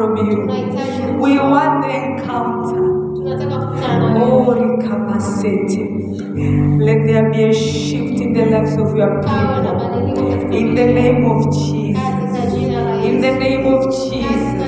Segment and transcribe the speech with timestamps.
[0.00, 0.36] from you.
[1.20, 2.84] We want the encounter.
[4.16, 4.54] Oh,
[6.88, 10.52] Let there be a shift in the lives of your people.
[10.60, 12.54] In the name of Jesus.
[13.08, 14.60] In the name of Jesus.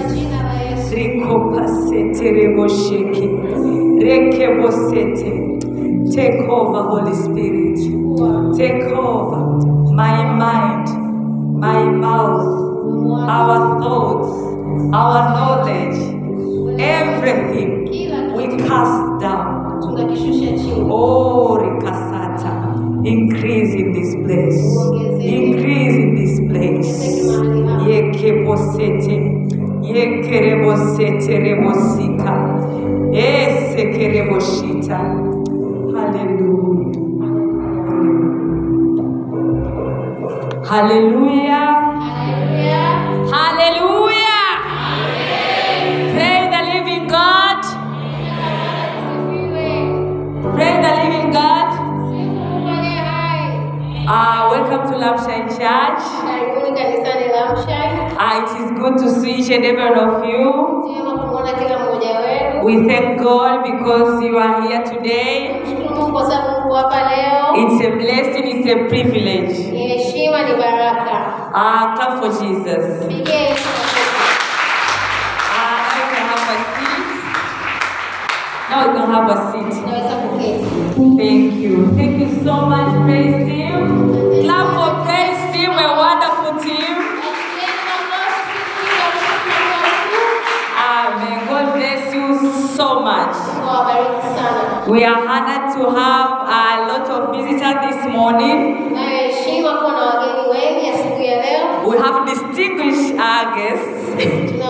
[6.15, 7.62] Take over, Holy Spirit.
[94.89, 98.93] We are honored to have a lot of visitors this morning.
[101.87, 104.03] We have distinguished our guests.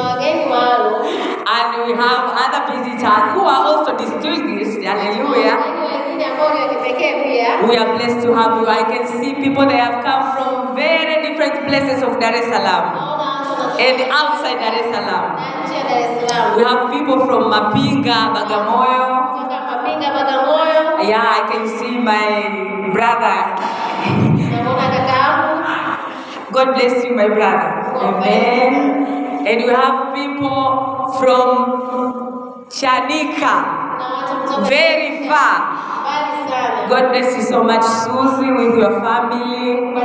[1.52, 4.82] and we have other visitors who are also distinguished.
[4.82, 5.56] Hallelujah.
[7.68, 8.66] We are blessed to have you.
[8.66, 13.11] I can see people that have come from very different places of Dar es Salaam
[13.78, 15.36] and outside Dar es Salaam.
[16.56, 19.10] We have people from Mapinga, Bagamoyo.
[21.08, 23.38] Yeah, I can see my brother.
[26.52, 27.70] God bless you, my brother.
[27.96, 29.46] Amen.
[29.46, 33.56] And we have people from Chanika,
[34.68, 35.91] very far.
[36.88, 39.96] God bless you so much, Susie, with your family.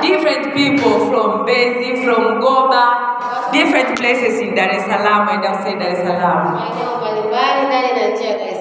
[0.00, 5.90] Different people from Mbezi, from Goba, different places in Dar es Salaam and outside Dar
[5.92, 6.56] es Salaam.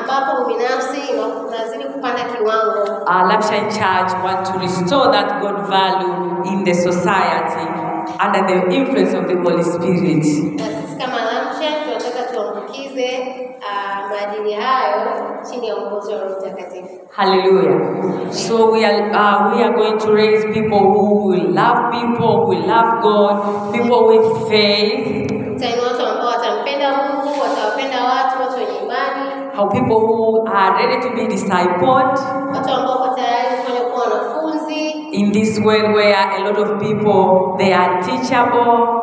[0.00, 1.00] ambapo ubinafsi
[1.48, 3.04] unazidi kupanda kiwango.
[3.28, 7.66] Lampshine Church want to restore that God value in the society
[8.26, 10.22] under the influence of the Holy Spirit.
[10.24, 10.58] Sisi
[10.98, 13.08] kama Lamsha tunataka tuambukize
[13.70, 15.10] ah, maadili hayo
[15.50, 16.88] chini ya uongozi wa Roho Mtakatifu.
[17.10, 18.32] Hallelujah.
[18.32, 22.48] So we are uh, we are going to raise people who will love people, who
[22.48, 27.96] will love God, people with faith, Tutainua watu ambao watampenda Mungu, watawapenda
[29.54, 32.16] how people who are ready to be discipled
[35.12, 38.96] in this world where a lot of people they are teachable.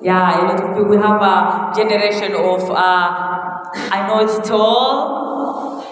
[0.00, 2.74] Yeah, a lot of people we have a generation of uh,
[3.92, 5.82] I know it all.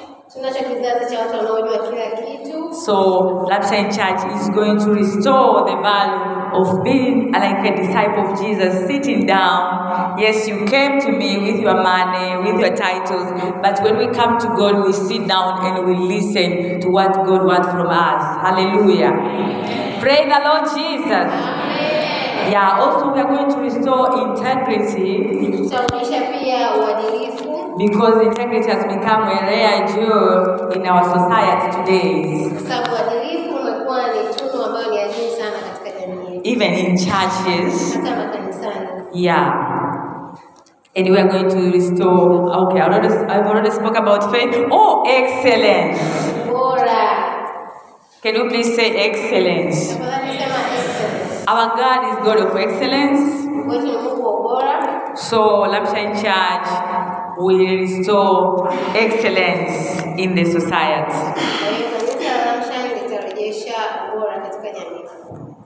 [2.73, 8.41] So Lapshine Church is going to restore the value of being like a disciple of
[8.41, 10.19] Jesus, sitting down.
[10.19, 13.27] Yes, you came to me with your money, with your titles,
[13.63, 17.45] but when we come to God, we sit down and we listen to what God
[17.45, 18.23] wants from us.
[18.45, 19.13] Hallelujah.
[20.01, 21.29] Praise the Lord Jesus.
[22.51, 25.71] Yeah, also we are going to restore integrity
[26.81, 32.51] uadilifu because integrity has become a rare jewel in our society today.
[32.51, 36.97] kwa sababu uadilifu umekuwa ni tunu ambayo ni adimu sana katika jamii yetu, even in
[36.97, 37.97] churches.
[39.15, 40.37] Yeah.
[40.97, 42.51] And we are going to restore.
[42.67, 44.55] Okay, I already, I've already spoke about faith.
[44.71, 46.01] Oh, excellence.
[48.23, 49.93] Can you please say excellence?
[51.49, 53.41] Our God is God of excellence.
[55.29, 55.39] So,
[55.73, 56.69] Lampshine Church
[57.39, 61.13] will restore excellence in the society.
[61.13, 63.75] Kwa hiyo kanisa la Lamshine litarejesha
[64.15, 65.05] ubora katika jamii.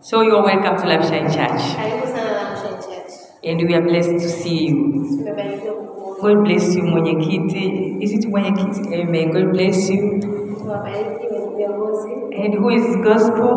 [0.04, 1.62] So, you are welcome to Lampshine Church.
[1.80, 3.12] Karibu sana Lamshine Church.
[3.42, 4.76] And we are blessed to see you.
[6.20, 7.64] God bless you, mwenyekiti.
[8.04, 8.82] Is it mwenyekiti?
[9.00, 9.30] Amen.
[9.32, 10.00] God bless you.
[12.42, 13.52] And who is gospel?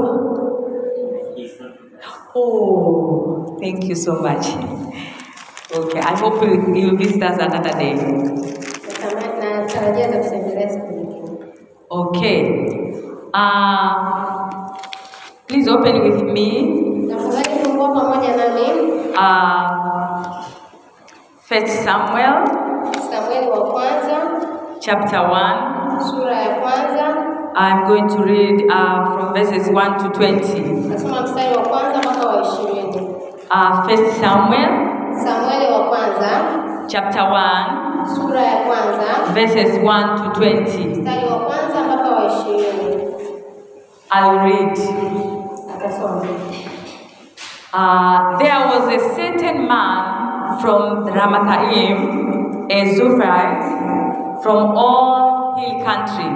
[2.35, 4.45] Oh, thank you so much.
[5.75, 7.93] Okay, I hope you you will visit us another day.
[7.93, 11.29] Natamani- Natarajia atakutembelea siku nyingine.
[11.89, 12.41] Okay.
[13.33, 14.36] Uh,
[15.47, 16.47] please open with me.
[17.09, 18.67] Tafadhali fungua pamoja nami
[19.17, 20.43] Uh,
[21.41, 22.45] First Samuel
[23.11, 24.17] Samueli wa kwanza
[24.79, 25.99] chapter 1.
[26.09, 27.15] sura ya kwanza
[27.55, 30.59] I'm going to read uh, from verses 1 to twenty.
[30.61, 33.01] nasoma mstari wa kwanza mpaka wa ishirini.
[33.51, 34.69] Uh, First Samuel
[35.23, 36.29] Samueli wa kwanza
[36.87, 38.15] chapter 1.
[38.15, 40.85] sura ya kwanza verses 1 to twenty.
[40.85, 43.07] mstari wa kwanza mpaka wa ishirini.
[44.11, 44.77] I'll read.
[47.73, 56.29] Uh, there was a certain man from Ramathaim, a Zophite, from all hill country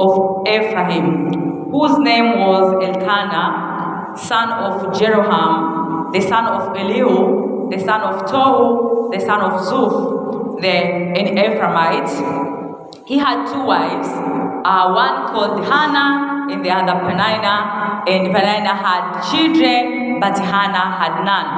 [0.00, 8.00] of Ephraim, whose name was Elkanah, son of Jeroham, the son of Elihu, the son
[8.00, 13.06] of Tohu, the son of Zuph, the an Ephraimite.
[13.06, 14.08] He had two wives,
[14.66, 21.24] uh, one called Hannah and the other Penina, and Penina had children, but Hannah had
[21.24, 21.48] none.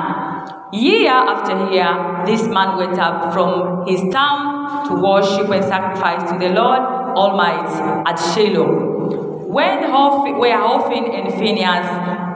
[0.72, 6.38] Year after year, this man went up from his town to worship and sacrifice to
[6.38, 6.80] the Lord
[7.16, 9.46] Almighty at Shiloh.
[9.48, 11.86] When Hophni, where Hophni and Phinehas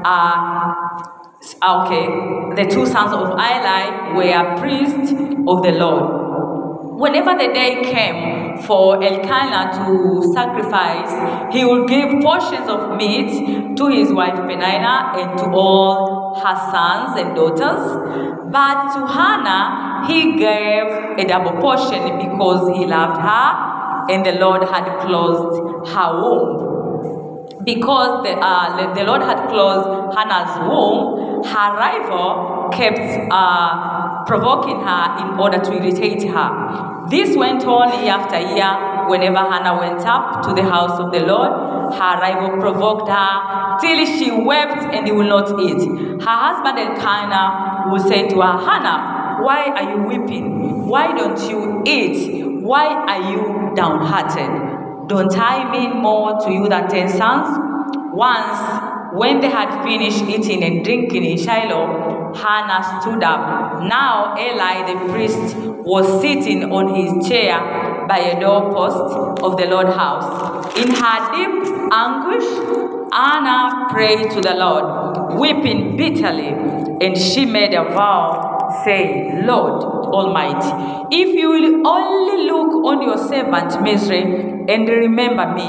[0.04, 0.72] uh,
[1.62, 2.06] okay,
[2.56, 5.12] the two sons of Eli were priests
[5.46, 6.98] of the Lord.
[6.98, 13.86] Whenever the day came for Elkanah to sacrifice, he would give portions of meat to
[13.88, 17.82] his wife Peninnah and to all her sons and daughters.
[18.50, 23.72] But to Hannah, he gave a double portion because he loved her
[24.10, 26.72] and the Lord had closed her womb
[27.64, 32.98] because the, uh, the Lord had closed Hannah's womb, her rival kept
[33.30, 36.91] uh, provoking her in order to irritate her.
[37.10, 39.08] This went on year after year.
[39.08, 41.50] Whenever Hannah went up to the house of the Lord,
[41.94, 45.82] her rival provoked her till she wept and would not eat.
[46.22, 50.86] Her husband Elkanah would say to her, Hannah, why are you weeping?
[50.86, 52.44] Why don't you eat?
[52.62, 55.08] Why are you downhearted?
[55.08, 57.58] Don't I mean more to you than ten sons?
[58.14, 63.82] Once, when they had finished eating and drinking in Shiloh, Hannah stood up.
[63.82, 69.94] Now Eli the priest was sitting on his chair by a doorpost of the Lord's
[69.94, 70.76] house.
[70.76, 72.48] In her deep anguish,
[73.12, 76.48] Anna prayed to the Lord, weeping bitterly,
[77.04, 83.18] and she made a vow, saying, Lord Almighty, if you will only look on your
[83.18, 84.22] servant misery
[84.68, 85.68] and remember me,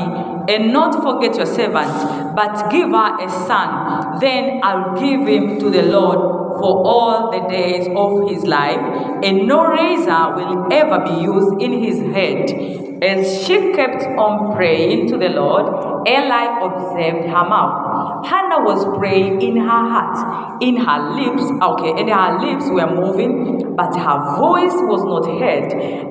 [0.53, 5.69] and not forget your servant, but give her a son, then I'll give him to
[5.69, 8.79] the Lord for all the days of his life,
[9.21, 13.03] and no razor will ever be used in his head.
[13.03, 18.25] As she kept on praying to the Lord, Eli observed her mouth.
[18.25, 23.75] Hannah was praying in her heart, in her lips, okay, and her lips were moving,
[23.75, 25.67] but her voice was not heard.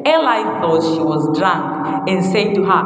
[0.06, 2.82] Eli thought she was drunk and said to her,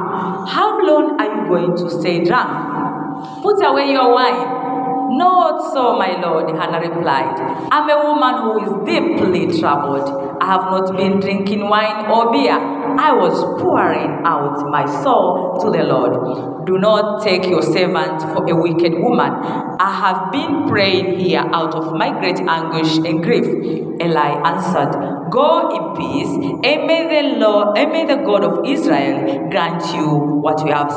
[0.55, 3.43] How long are you going to stay drunk?
[3.43, 4.66] Put away your wine.
[5.09, 7.39] Not so, my lord, Hannah replied.
[7.71, 10.37] I'm a woman who is deeply troubled.
[10.41, 12.53] I have not been drinking wine or beer.
[12.53, 16.67] I was pouring out my soul to the Lord.
[16.67, 19.33] Do not take your servant for a wicked woman.
[19.79, 23.47] I have been praying here out of my great anguish and grief.
[24.01, 29.49] Eli answered, Go in peace, and may the Lord, and may the God of Israel
[29.51, 30.93] grant you what you have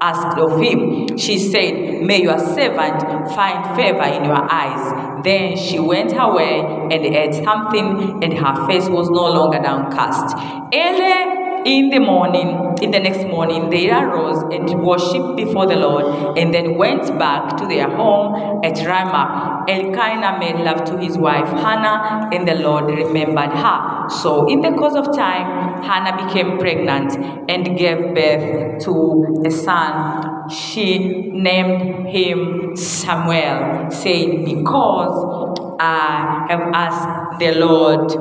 [0.00, 1.16] asked of him.
[1.16, 5.22] She said, May your servant find favor in your eyes.
[5.24, 10.36] Then she went her way and ate something, and her face was no longer downcast.
[10.72, 16.38] Early in the morning, in the next morning, they arose and worshipped before the Lord,
[16.38, 19.64] and then went back to their home at Ramah.
[19.68, 24.08] Elkanah made love to his wife Hannah, and the Lord remembered her.
[24.08, 27.16] So, in the course of time, Hannah became pregnant
[27.50, 30.48] and gave birth to a son.
[30.50, 38.12] She named him Samuel, saying, Because I have asked the Lord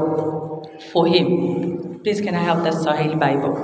[0.92, 1.69] for him.
[2.04, 3.56] Please, can I have the Sahil Bible?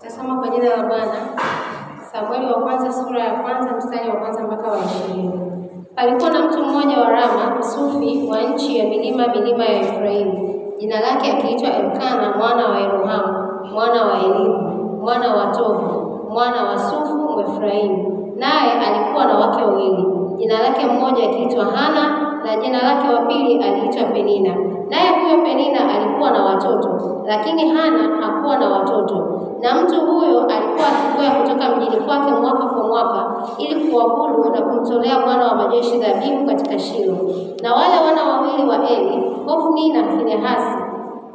[0.00, 1.18] Tasoma kwa jina la Bwana.
[2.12, 5.40] Samueli wa kwanza sura ya kwanza mstari wa kwanza mpaka wa ishirini.
[5.94, 11.00] Palikuwa na mtu mmoja wa Rama, msufi wa nchi ya milima milima ya Efraimu, jina
[11.00, 14.70] lake akiitwa Elkana mwana wa Yerohamu mwana wa Elimu
[15.00, 20.06] mwana wa Tohu mwana wa Sufu Mwefraimu, naye alikuwa na wake wawili,
[20.40, 22.02] jina lake mmoja akiitwa Hana
[22.44, 24.54] na jina lake wa pili aliitwa Penina.
[24.90, 26.88] Naye huyo Penina alikuwa na watoto,
[27.26, 29.26] lakini Hana hakuwa na watoto.
[29.62, 33.26] Na mtu huyo alikuwa akikwea kutoka mjini kwake mwaka kwa mwaka
[33.58, 37.16] ili kuabudu na kumtolea Bwana wa majeshi dhabihu katika Shilo.
[37.62, 40.78] Na wale wana wawili wa Eli, Hofni na Finehasi,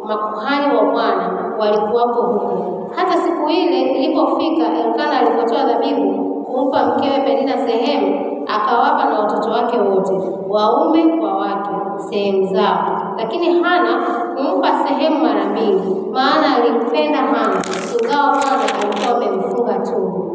[0.06, 2.88] makuhani wa Bwana, walikuwapo huko.
[2.96, 9.78] Hata siku ile ilipofika, Elkana alipotoa dhabihu kumpa mkewe Penina sehemu, akawapa na watoto wake
[9.80, 10.14] wote,
[10.50, 11.70] waume kwa wake,
[12.10, 13.14] sehemu zao.
[13.18, 14.04] Lakini Hana
[14.36, 15.82] humpa sehemu mara mbili,
[16.14, 17.62] maana alimpenda Hana,
[18.02, 20.26] ingawa Hana alikuwa amemfunga tumbo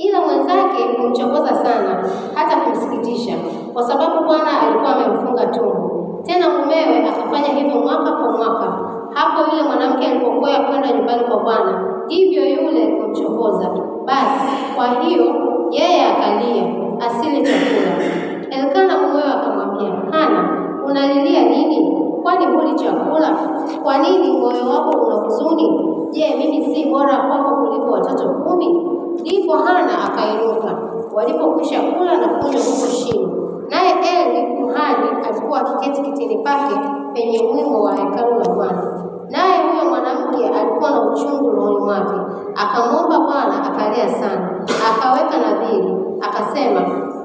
[0.00, 3.34] ila mwenzake kumchokoza sana hata kumsikitisha,
[3.72, 5.90] kwa sababu Bwana alikuwa amemfunga tumbo.
[6.22, 8.66] Tena mumewe akafanya hivyo mwaka kwa mwaka.
[9.14, 13.70] Hapo yule mwanamke alipokwea kwenda nyumbani kwa Bwana, ndivyo yule kumchokoza.
[14.04, 15.24] Basi kwa hiyo
[15.70, 16.64] yeye akalia
[17.06, 17.92] asile chakula.
[18.50, 20.48] Elkana mumewe akamwambia, Hana,
[20.86, 21.96] unalilia nini?
[22.22, 23.38] Kwani huli chakula?
[23.82, 25.68] Kwa nini moyo wako una huzuni?
[26.10, 28.86] Je, mimi si bora kwako kuliko watoto kumi?
[29.20, 30.78] Ndipo Hana akainuka
[31.14, 33.28] walipokwisha kula na kunywa huko Shilo.
[33.68, 36.74] Naye Eli kuhani alikuwa akiketi kitini pake
[37.14, 38.99] penye mwimo wa hekalu la Bwana.
[39.30, 42.14] Naye huyo mwanamke alikuwa na uchungu rohoni mwake,
[42.56, 44.50] akamwomba Bwana akalia sana,
[44.90, 46.80] akaweka nadhiri, akasema,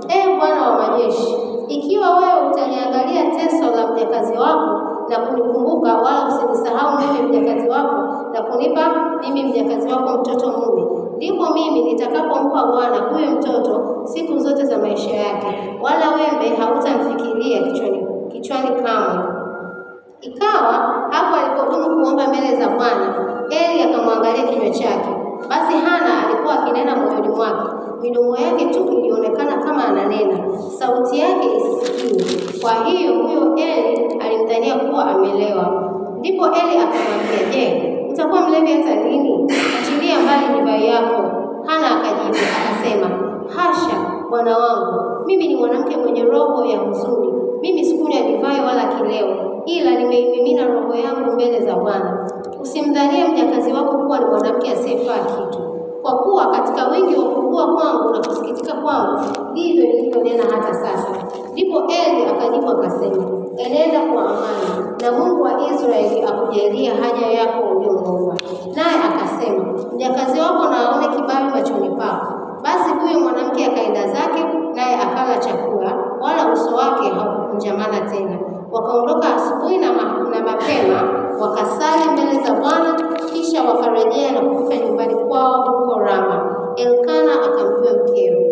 [0.10, 1.36] Ee Bwana wa majeshi,
[1.68, 7.96] ikiwa wewe utaliangalia teso la mjakazi wako na kunikumbuka, wala usinisahau mimi mjakazi wako
[8.34, 8.82] na kunipa
[9.22, 10.84] mimi mjakazi wako mtoto mume,
[11.18, 18.08] ndipo mimi nitakapompa Bwana huyo mtoto siku zote za maisha yake, wala wembe hautamfikiria kichwani,
[18.32, 19.24] kichwani kamwe.
[20.26, 20.74] Ikawa
[21.12, 23.16] hapo alipodumu kuomba mbele za Bwana,
[23.50, 25.10] Eli akamwangalia kinywa chake.
[25.50, 27.68] Basi Hana alikuwa akinena moyoni mwake,
[28.02, 30.38] midomo yake tu ilionekana kama ananena,
[30.80, 32.62] sauti yake isisikiwe.
[32.62, 35.92] Kwa hiyo huyo Eli alimdhania kuwa amelewa.
[36.20, 39.54] Ndipo Eli akamwambia, je, utakuwa mlevi hata lini?
[39.82, 41.22] Achilia mbali divai yako.
[41.66, 43.10] Hana akajibu akasema,
[43.56, 43.96] hasha,
[44.30, 47.34] bwana wangu, mimi ni mwanamke mwenye roho ya huzuni.
[47.66, 52.30] Mimi sikunywa divai wala kileo, ila nimeimimina roho yangu mbele za Bwana.
[52.62, 55.64] Usimdhanie mjakazi wako kuwa ni mwanamke asiyefaa kitu,
[56.02, 59.20] kwa kuwa katika wingi wa kukua kwangu na kusikitika kwangu
[59.52, 61.08] ndivyo nilivyonena hata sasa.
[61.54, 63.26] Ndipo Eli akajibu akasema,
[63.58, 68.36] enenda kwa amani, na Mungu wa Israeli akujalia haja yako uliyomwomba.
[68.76, 69.64] Naye akasema,
[69.96, 70.90] mjakazi wako na
[77.56, 78.40] wake haukukunjamana tena.
[78.72, 81.02] Wakaondoka asubuhi na, ma na mapema
[81.40, 82.94] wakasali mbele za Bwana,
[83.34, 86.56] kisha wakarejea na kufika nyumbani kwao huko Rama.
[86.76, 88.52] Elkana akamjua mkewe,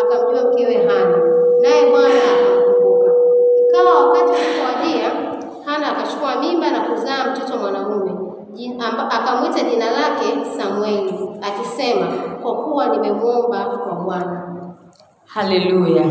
[0.00, 1.16] akamjua mkewe Hana,
[1.62, 3.10] naye Bwana akamkumbuka.
[3.68, 5.10] Ikawa wakati ulipowadia,
[5.64, 8.12] Hana akachukua mimba na kuzaa mtoto mwanaume,
[9.10, 12.06] akamwita jina lake Samueli, akisema,
[12.42, 14.44] kwa kuwa nimemwomba kwa Bwana.
[15.26, 16.06] Hallelujah.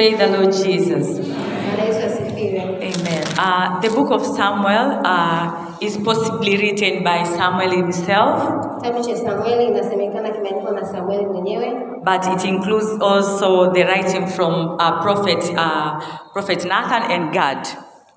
[0.00, 1.06] Praise the Lord Jesus.
[1.20, 2.60] Bwana Yesu asifiwe.
[2.88, 3.22] Amen.
[3.38, 8.40] Uh, the book of Samuel uh, is possibly written by Samuel himself,
[8.80, 11.72] Kitabu cha Samueli inasemekana kimeandikwa na Samueli mwenyewe,
[12.04, 16.00] but it includes also the writing from uh, prophet uh,
[16.32, 17.68] prophet Nathan and Gad.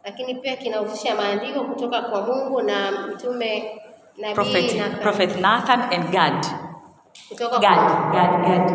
[0.06, 3.64] lakini pia kinahusisha maandiko kutoka kwa Mungu na mtume
[4.18, 6.46] nabii Prophet, prophet Nathan and Gad.
[7.30, 8.72] kutoka Gad, kwa Gad, Gad.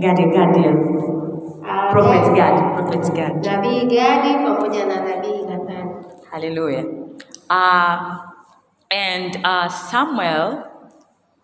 [0.00, 1.15] Gad, Gad, yeah.
[1.66, 3.44] Prophet Gad, prophet Gad.
[3.46, 5.90] nabii Gadi pamoja na nabii Nathani.
[6.30, 6.84] Hallelujah.
[7.50, 8.18] Uh,
[8.90, 10.62] and uh, Samuel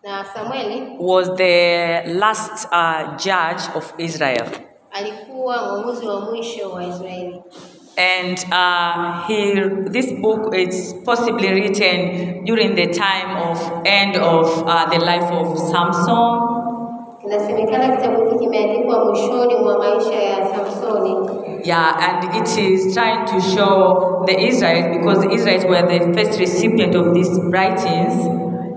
[0.03, 4.47] Na Samueli was the last uh, judge of Israel.
[4.91, 7.43] alikuwa mwamuzi wa mwisho wa Israeli,
[7.97, 9.53] And uh, he,
[9.91, 15.57] this book is possibly written during the time of end of uh, the life of
[15.59, 16.52] Samson.
[17.25, 21.15] Inasemekana kitabu hiki kimeandikwa mwishoni mwa maisha ya Samsoni,
[21.65, 26.37] Yeah, and it is trying to show the Israelites because the Israelites were the first
[26.37, 28.13] recipient of these writings.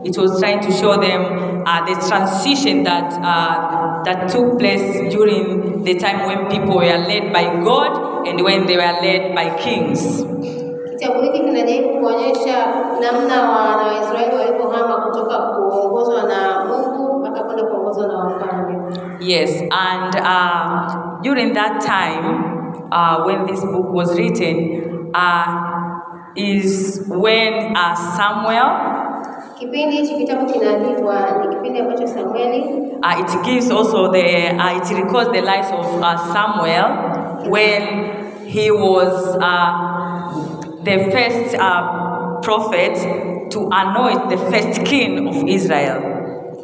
[0.05, 1.21] It was trying to show them
[1.67, 7.33] uh, the transition that uh, that took place during the time when people were led
[7.33, 10.23] by God and when they were led by kings.
[10.99, 12.57] Kitabu hiki kinajaribu kuonyesha
[13.01, 16.96] namna wana Waisraeli walipohama kutoka kuongozwa na Mungu
[17.97, 19.19] kuongozwa na.
[19.21, 26.03] Yes, and uh, during that time, uh, when this book was written, uh,
[26.37, 28.93] is when uh, Samuel,
[29.59, 32.61] Kipindi hichi kitabu kinaandikwa ni kipindi ambacho Samueli
[33.03, 38.71] uh, it gives also the, uh, it records the life of uh, Samuel when he
[38.71, 42.95] was uh, the first uh, prophet
[43.51, 46.16] to anoint the first king of Israel.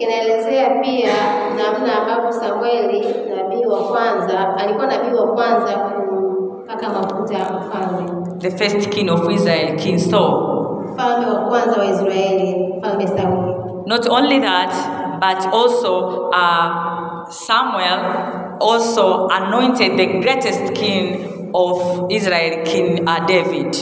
[0.06, 1.12] Kinaelezea pia
[1.56, 8.88] namna ambavyo Samueli nabii wa kwanza alikuwa nabii wa kwanza kumpaka mafuta mfalme, The first
[8.88, 10.82] king of Israel, King Saul.
[10.94, 13.54] mfalme wa kwanza wa Israeli, mfalme Sauli.
[13.86, 14.72] Not only that,
[15.20, 18.00] but also uh, Samuel
[18.60, 21.16] also anointed the greatest king
[21.54, 23.74] of Israel, King uh, David.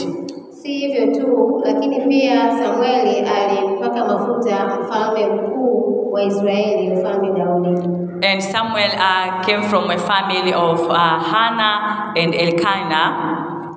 [0.49, 8.01] Si hivyo tu, lakini pia Samueli alimpaka mafuta mfalme mkuu wa Israeli, mfalme Daudi.
[8.23, 13.09] And Samuel uh, came from a family of uh, Hannah and Elkanah.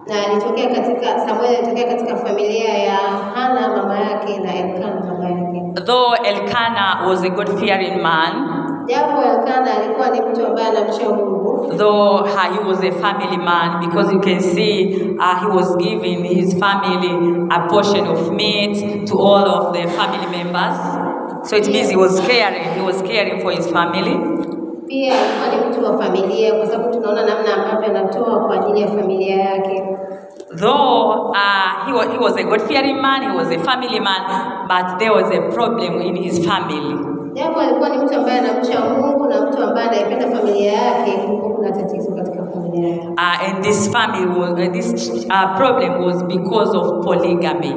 [0.06, 2.96] Na alitokea katika Samueli alitokea katika familia ya
[3.34, 5.84] Hana mama yake na Elkana baba yake.
[5.86, 8.32] Though Elkanah was a God-fearing man,
[8.86, 13.80] Japo Elkana alikuwa ni mtu ambaye anamcha Mungu, though uh, he was a family man,
[13.86, 19.18] because you can see uh, he was giving his family a portion of meat to
[19.18, 21.13] all of the family members.
[21.46, 22.74] So it means he was caring.
[22.74, 24.16] He was caring for his family.
[24.88, 28.88] pia alikuwa ni mtu wa familia, kwa sababu tunaona namna ambavyo anatoa kwa ajili ya
[28.88, 29.83] familia yake.
[30.57, 34.22] though uh, he, was, he was a God fearing man, he was a family man,
[34.68, 36.94] but there was a problem in his family.
[37.35, 41.70] Japo alikuwa ni mtu ambaye anamcha Mungu na mtu ambaye anaipenda familia yake, kulikuwa kuna
[41.72, 43.09] tatizo katika familia yake.
[43.09, 47.74] Uh, and this family was, uh, this uh, problem was because of polygamy.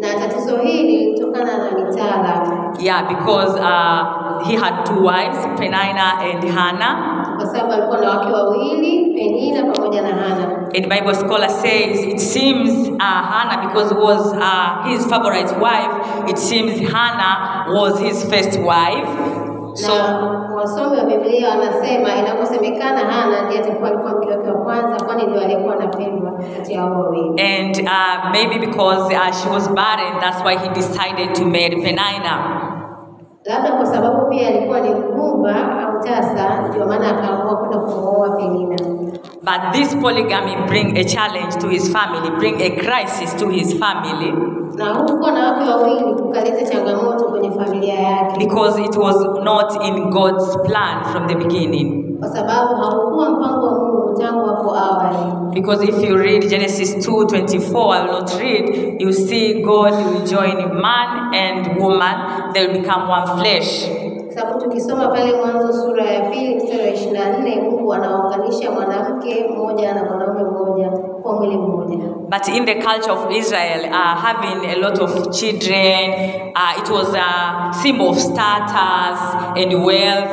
[0.00, 6.44] Na tatizo hili lilitokana na mitala, Yeah, because uh, he had two wives, Penina and
[6.48, 7.24] Hannah.
[7.38, 10.68] kwa sababu alikuwa na wake wawili, Penina pamoja na Hana.
[10.76, 16.30] And Bible scholar says it seems uh, Hannah, because it was uh, his favorite wife,
[16.30, 19.08] it seems Hannah was his first wife.
[19.74, 19.92] So
[20.56, 25.40] wasomi wa Biblia wanasema inaposemekana Hana ndiye atakuwa alikuwa mke wake wa kwanza, kwani ndio
[25.40, 27.42] aliyekuwa anapendwa kati ya hao wawili.
[27.42, 32.67] And uh, maybe because uh, she was barren, that's why he decided to marry Penina.
[33.44, 38.76] Labda kwa sababu pia alikuwa ni mgumba au tasa, ndio maana akaamua kwenda kumuoa Penina.
[39.42, 44.32] But this polygamy bring a challenge to his family, bring a crisis to his family,
[44.76, 49.84] Na huku kuwa na wake wawili kukaleta changamoto kwenye familia yake, because it was not
[49.84, 52.04] in God's plan from the beginning.
[52.18, 55.18] kwa sababu haukuwa mpango wa Mungu tangu hapo awali.
[55.54, 60.56] Because if you read Genesis 2:24, I will not read, you see God will join
[60.80, 62.14] man and woman,
[62.52, 63.88] they will become one flesh.
[64.38, 69.44] Sababu tukisoma pale Mwanzo sura ya pili mstari wa ishirini na nne Mungu anawaunganisha mwanamke
[69.50, 70.88] mmoja na mwanaume mmoja
[71.22, 71.96] kwa mwili mmoja.
[72.28, 76.10] But in the culture of Israel, uh, having a lot of children,
[76.56, 79.20] uh, it was a symbol of status
[79.56, 80.30] and wealth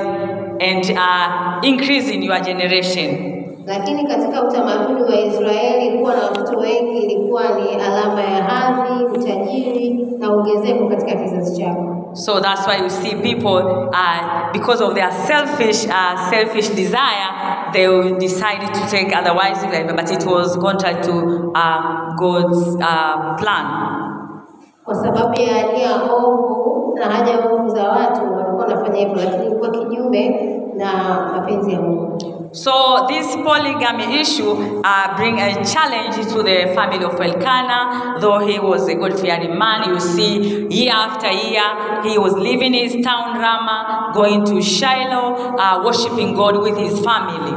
[0.62, 3.32] and uh, increasing your generation.
[3.66, 10.08] Lakini katika utamaduni wa Israeli kuwa na watoto wengi, ilikuwa ni alama ya hadhi, utajiri
[10.20, 12.05] na ongezeko katika kizazi chako.
[12.16, 17.88] So that's why you see people, uh, because of their selfish, uh, selfish desire, they
[18.18, 23.66] decided to take otherwise, but it was contrary to uh, God's uh, plan.
[24.86, 24.96] Kwa
[30.78, 30.92] na
[31.36, 32.18] mapenzi ya Mungu.
[32.52, 34.52] So this polygamy issue
[34.84, 38.18] uh, bring a challenge to the family of Elkanah.
[38.22, 42.94] Though he was a God-fearing man, you see, year after year, he was leaving his
[43.06, 47.54] town Ramah, going to Shiloh, uh, worshiping God with his family.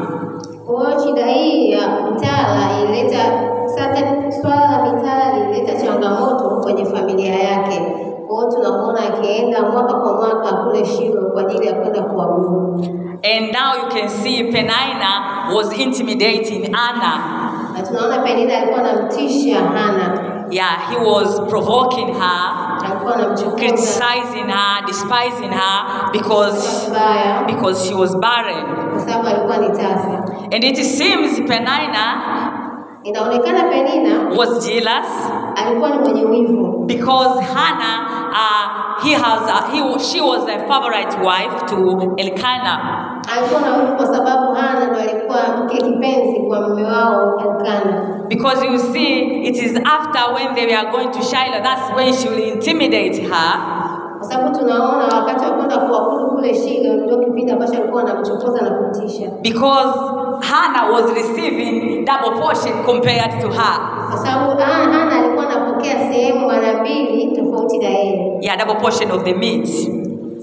[0.66, 3.22] Kwa hiyo shida hii ya mitala ilileta
[3.66, 8.07] sasa, swala la mitala lilileta changamoto kwenye familia yake.
[8.28, 12.84] Kwa tunamuona akienda mwaka kwa mwaka kule Shilo kwa ajili ya kwenda kuabudu,
[13.24, 17.20] And now you can see Penina was intimidating Anna.
[17.74, 26.10] na tunaona Penina alikuwa anamtisha Hana, Yeah, he was provoking her, criticizing her, despising her
[26.12, 26.90] because,
[27.46, 28.64] because she was barren.
[28.92, 30.24] kwa sababu alikuwa ni tasa.
[30.52, 32.22] And it seems Penina
[33.08, 35.08] Inaonekana Penina was jealous
[35.56, 41.16] alikuwa ni mwenye wivu because Hannah, uh, he has, a, he, she was a favorite
[41.24, 43.22] wife to Elkanah.
[43.36, 48.24] alikuwa na wivu kwa sababu Hana ndo alikuwa mke kipenzi kwa mume wao Elkana.
[48.28, 52.28] Because you see, it is after when they were going to Shiloh, that's when she
[52.28, 53.87] will intimidate her.
[54.18, 58.70] Kwa sababu tunaona wakati wa kwenda kuabudu kule Shilo ndio kipindi ambacho alikuwa anamchokoza na
[58.70, 59.98] kumtisha, Because
[60.40, 63.80] Hannah was receiving double portion compared to her.
[64.10, 69.10] kwa sababu Hana Hana alikuwa anapokea sehemu mara mbili tofauti na yeye, Yeah, double portion
[69.10, 69.66] of the meat.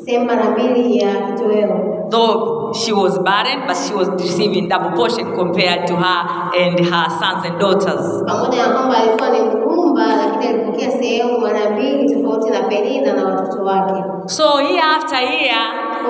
[0.05, 1.79] sehemu mara mbili ya kitoweo.
[2.09, 6.19] Though she was barren, but she was receiving double portion compared to her
[6.59, 8.23] and her sons and daughters.
[8.27, 13.25] Pamoja na kwamba alikuwa ni mgumba, lakini alipokea sehemu mara mbili tofauti na Penina na
[13.25, 14.03] watoto wake.
[14.25, 15.57] So year after year,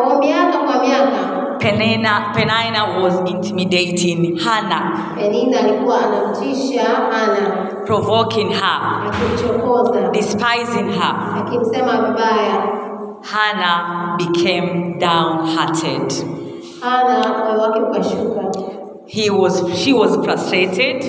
[0.05, 8.81] Kwa miaka kwa miaka Penina, Penina was intimidating Hannah, Penina alikuwa anamtisha Hana, provoking her,
[9.07, 11.15] akimchokoza, despising her.
[11.37, 12.63] akimsema vibaya.
[13.21, 16.13] Hannah became downhearted.
[16.85, 18.41] Hana moyo wake ukashuka,
[19.07, 21.03] He was, she was frustrated.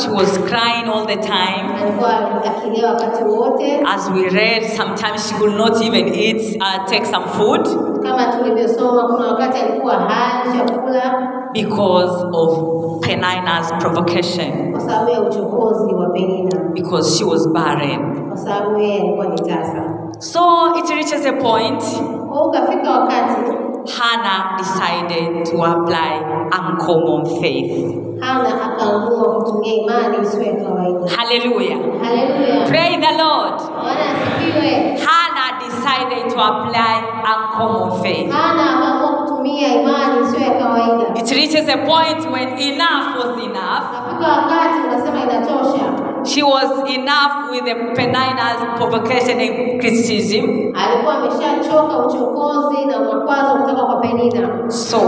[0.00, 1.66] She was crying all the time.
[1.82, 7.04] alikuwa akilia wakati wote, As we read, sometimes she could not even eat, uh, take
[7.06, 7.64] some food
[8.02, 9.02] kama tulivyosoma.
[9.08, 12.58] Kuna wakati alikuwa hali chakula because of
[13.00, 18.28] Penina's provocation, kwa sababu ya uchokozi wa Penina, because she was barren.
[18.28, 19.84] kwa sababu yeye alikuwa ni tasa.
[20.18, 20.40] So
[20.78, 21.82] it reaches a point,
[22.32, 23.52] Kwa ukafika wakati
[23.98, 26.20] Hannah decided to apply
[26.58, 27.94] uncommon faith.
[28.20, 31.10] Hana akaamua kutumia imani isiyo ya kawaida.
[31.16, 31.78] Hallelujah.
[32.02, 33.60] Haleluya, Praise the Lord.
[33.82, 34.98] Bwana asifiwe.
[35.06, 36.94] Hannah decided to apply
[37.32, 38.32] uncommon faith.
[38.32, 41.14] Hana akaamua kutumia kutumia imani isiyo ya kawaida.
[41.14, 43.84] It reaches a point when enough was enough.
[43.92, 46.11] Nafika wakati unasema inatosha.
[46.24, 50.72] She was enough with the Penina's provocation and criticism.
[50.74, 54.98] Alikuwa ameshachoka uchokozi na makwazo kutoka kwa Penina, So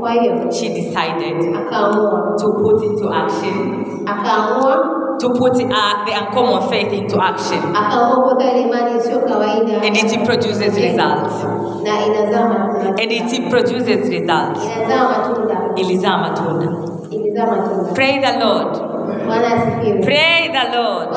[0.00, 6.62] kwa hiyo she decided akaamua to put into action, akaamua to put uh, the uncommon
[6.70, 7.58] faith into action.
[7.76, 11.44] akaamua kuweka ile imani isiyo kawaida And it produces results.
[11.84, 14.60] na inazaa matunda, And it produces results.
[14.76, 16.68] inazaa matunda, Ilizaa matunda.
[17.10, 17.92] ilizaa matunda.
[17.94, 18.93] Pray the Lord.
[19.04, 21.08] Pray the Lord.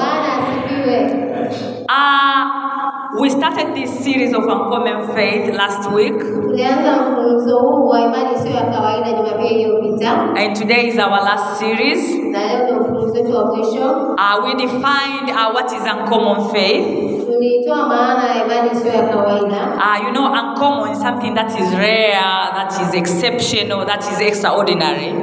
[1.90, 6.14] Uh, we started this series of uncommon faith last week.
[6.20, 11.60] Tulianza mfululizo huu wa imani isiyo ya kawaida Jumapili iliyopita, And today is our last
[11.60, 12.16] series.
[12.32, 13.92] na leo ndio mfululizo wetu wa mwisho.
[14.18, 17.26] Uh, we defined uh, what is uncommon faith.
[17.26, 19.58] Tulitoa maana ya imani isiyo ya kawaida.
[19.78, 25.14] Uh, you know, uncommon is something that is rare, that is exceptional, that is extraordinary.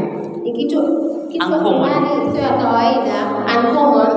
[1.35, 1.91] Ni kitu kitu Uncommon.
[1.91, 3.17] imani isiyo ya kawaida,
[3.59, 4.11] uncommon,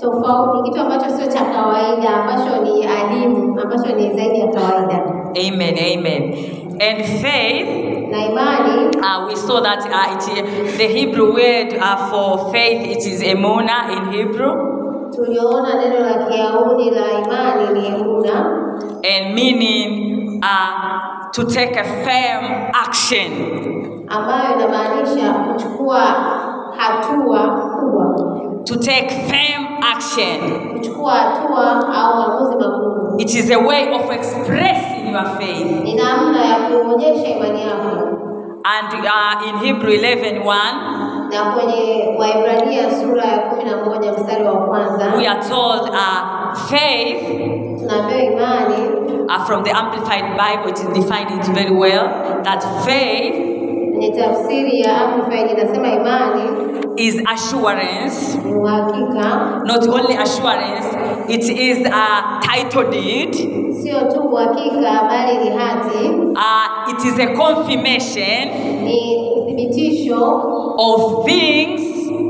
[0.00, 5.04] tofauti, ni kitu ambacho sio cha kawaida, ambacho ni adimu, ambacho ni zaidi ya kawaida.
[5.48, 6.22] Amen, amen.
[6.80, 12.52] And faith, Na imani uh, we saw that uh, it, the Hebrew word uh, for
[12.52, 14.52] faith, it is emuna in Hebrew,
[15.10, 22.70] tuliona neno la Kiyahudi la imani ni emuna, and meaning uh, to take a firm
[22.74, 23.95] action.
[24.08, 26.00] Ambayo inamaanisha kuchukua
[26.76, 28.16] hatua kubwa,
[28.64, 30.72] To take firm action.
[30.72, 33.14] kuchukua hatua au maamuzi makubwa.
[33.18, 35.82] It is a way of expressing your faith.
[35.84, 38.12] Ni namna ya kuonyesha imani yako.
[38.64, 40.44] And uh, in Hebrew 11:1
[41.30, 46.54] Na kwenye Waebrania sura ya kumi na moja mstari wa kwanza we are told uh,
[46.68, 47.26] faith,
[47.80, 48.88] tunaambiwa imani
[49.28, 52.08] uh, from the Amplified Bible, it is defined it very well,
[52.42, 53.55] that faith
[53.96, 56.42] kwenye tafsiri ya Amplified inasema imani
[56.96, 60.86] is assurance, ni uhakika, not only assurance,
[61.28, 63.34] it is a title deed,
[63.82, 68.48] sio tu uhakika, bali ni hati, uh, it is a confirmation
[68.84, 70.42] ni uthibitisho
[70.78, 71.80] of things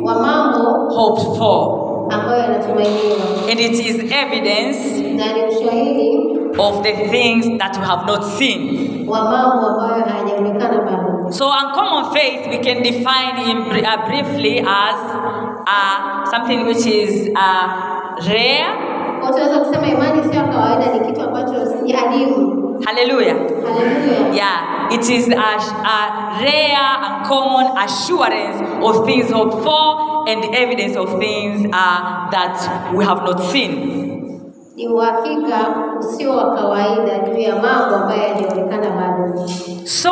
[0.02, 3.50] wa mambo hoped for, ambayo yanatumainiwa.
[3.50, 6.18] And it is evidence na ni ushahidi
[6.58, 9.04] of the things that we have not seen.
[9.08, 11.15] wa mambo ambayo hayajaonekana bado.
[11.30, 14.98] So, uncommon faith we can define in uh, briefly as
[15.66, 18.68] uh, something which is uh, rare.
[19.20, 22.62] Kwa hiyo tunaweza kusema imani sio ya kawaida, ni kitu ambacho ni adimu.
[22.86, 23.36] Hallelujah.
[24.34, 30.96] Yeah, it is a, a rare and common assurance of things hoped for and evidence
[30.96, 34.05] of things uh, that we have not seen.
[34.76, 39.48] Ni uhakika usio wa kawaida juu ya mambo ambayo yalionekana bado.
[39.84, 40.10] So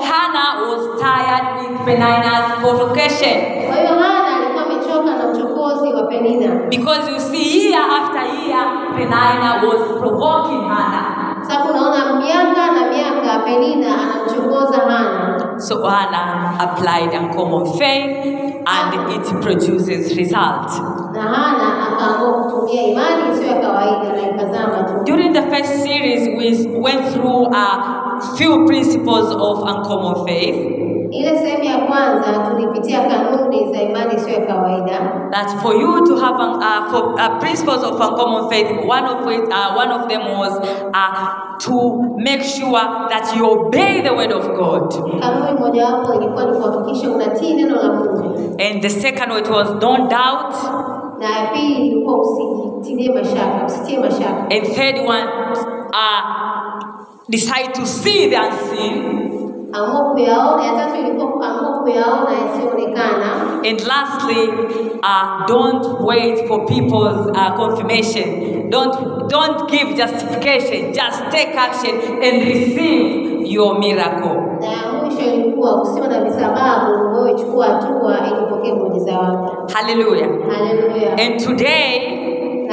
[0.00, 6.54] Hannah was tired with Penina's provocation Kwa hiyo Hana alikuwa amechoka na uchokozi wa Penina,
[6.70, 8.64] because you see, year after year,
[8.96, 11.19] Penina was provoking Hannah.
[11.50, 18.26] Sababu unaona miaka na miaka Penina anamchokoza Hana, So Hannah applied uncommon faith
[18.66, 20.70] and it produces result.
[21.12, 25.04] na Hana akaamua kutumia imani isiyo ya kawaida na ikazaa matunda.
[25.04, 30.79] During the first series, we went through a few principles of uncommon faith.
[31.10, 36.16] Ile sehemu ya kwanza tulipitia kanuni za imani isiyo ya kawaida, That for you to
[36.16, 40.08] have un- uh, for uh, principles of uncommon faith, one of which, uh, one of
[40.08, 40.52] them was
[40.94, 46.52] uh, to make sure that you obey the word of God, kanuni mojawapo ilikuwa ni
[46.52, 50.54] kuhakikisha unatii neno la Mungu, and the second one was don't doubt,
[51.18, 55.24] na ya pili ilikuwa usitilie mashaka, usitie mashaka, and third one,
[55.92, 56.82] uh,
[57.28, 59.29] decide to see the unseen.
[61.82, 62.44] Kuyaona,
[62.82, 64.48] kuyaona, and lastly,
[65.02, 68.68] uh, don't wait for people's uh, confirmation.
[68.70, 70.92] Don't, don't give justification.
[70.92, 74.58] Just take action and receive your miracle.
[79.72, 80.28] Hallelujah.
[80.50, 81.14] Hallelujah.
[81.18, 82.66] And today,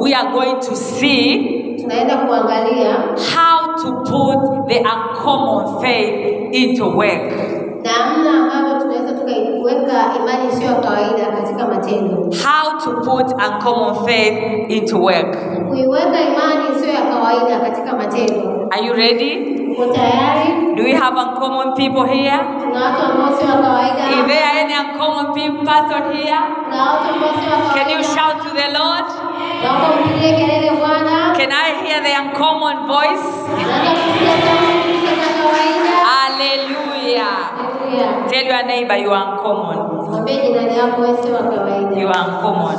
[0.00, 2.94] we are going to see tunaenda kuangalia
[3.34, 7.55] how to put the uncommon faith into work.
[7.86, 14.70] Namna ambavyo tunaweza tukaiweka imani isiyo ya kawaida katika matendo, How to put uncommon faith
[14.70, 15.36] into work.
[15.68, 18.68] kuiweka imani isiyo ya kawaida katika matendo.
[18.70, 19.32] Are you ready?
[19.72, 20.74] Uko tayari?
[20.76, 22.38] Do we have uncommon people here?
[22.64, 26.38] Kuna watu ambao sio wa kawaida Is there any uncommon people person here?
[26.64, 29.06] Kuna watu ambao sio wa Can you shout to the Lord?
[29.62, 31.34] Naomba mpigie kelele Bwana.
[31.38, 33.26] Can I hear the uncommon voice?
[33.56, 35.92] Naweza kusikia sauti za kawaida.
[38.30, 39.78] Tell your neighbor you are uncommon.
[40.10, 42.00] Mwambie jirani yako wewe sio wa kawaida.
[42.00, 42.76] You are uncommon.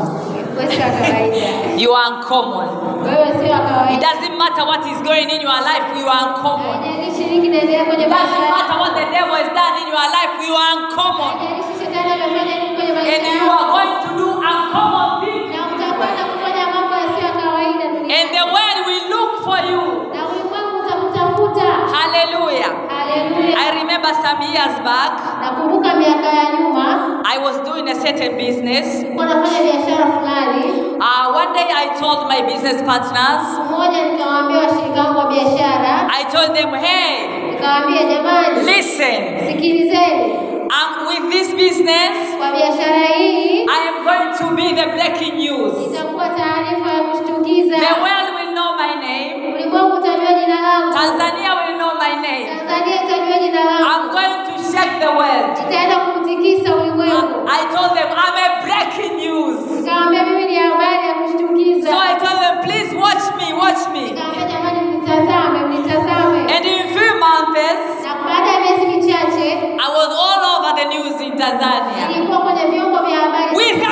[0.58, 1.38] Wewe sio wa kawaida.
[1.84, 2.68] You are uncommon.
[3.05, 6.84] Wewe sio wa It doesn't matter what is going in your life, you are uncommon.
[6.84, 10.08] Eh, Haijalishi nini kinaendelea kwenye It doesn't matter what the devil has done in your
[10.18, 11.34] life, you are uncommon.
[11.41, 15.47] Eh, Haijalishi shetani amefanya nini kwenye maisha And you are going to do uncommon things.
[15.55, 18.14] Na utakwenda kufanya mambo yasiyo ya kawaida duniani.
[18.20, 19.82] And the world will look for you.
[20.16, 21.66] Na ulimwengu utakutafuta.
[21.97, 22.72] Hallelujah.
[23.12, 29.03] I remember some years back, Nakumbuka miaka ya nyuma I was doing a certain business.
[29.03, 30.64] nilikuwa nafanya biashara fulani.
[30.99, 36.24] Uh, one day I told my business partners, Siku nikawaambia washirika wangu wa biashara, I
[36.24, 40.34] told them, hey, nikawaambia jamani, listen, sikilizeni,
[40.70, 42.36] I'm with this business.
[42.38, 45.74] kwa biashara hii I am going to be the breaking news.
[45.93, 47.78] itakuwa taarifa ya kushtukiza.
[47.78, 49.53] The world will know my name.
[49.53, 52.45] Ulimwengu utajua jina langu, Tanzania will know my name.
[52.58, 55.53] Tanzania itajua jina langu, I'm going to shake the world.
[55.70, 57.36] itaenda kutikisa ulimwengu.
[57.58, 59.60] I told them I'm a breaking news.
[59.72, 61.89] Nikawaambia mimi ni habari ya kushtukiza.
[61.91, 64.01] So I told them, please watch me, watch me.
[64.01, 66.39] Nikawaambia jamani, mnitazame, mnitazame.
[66.55, 69.47] And in few months, Na baada ya miezi michache
[69.86, 72.08] I was all over the news in Tanzania.
[72.10, 73.55] nilikuwa kwenye vyombo vya habari.
[73.55, 73.84] With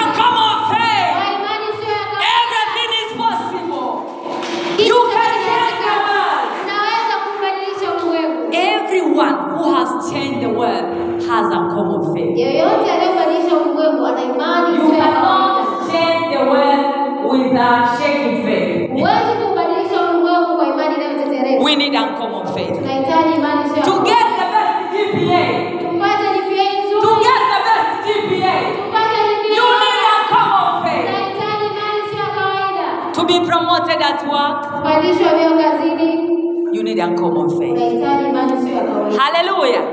[34.16, 36.30] at work, Kupandishwa vyeo kazini.
[36.74, 37.80] you need uncommon faith.
[37.80, 38.30] Hallelujah.
[38.30, 39.22] imani sio ya kawaida.
[39.22, 39.84] Hallelujah.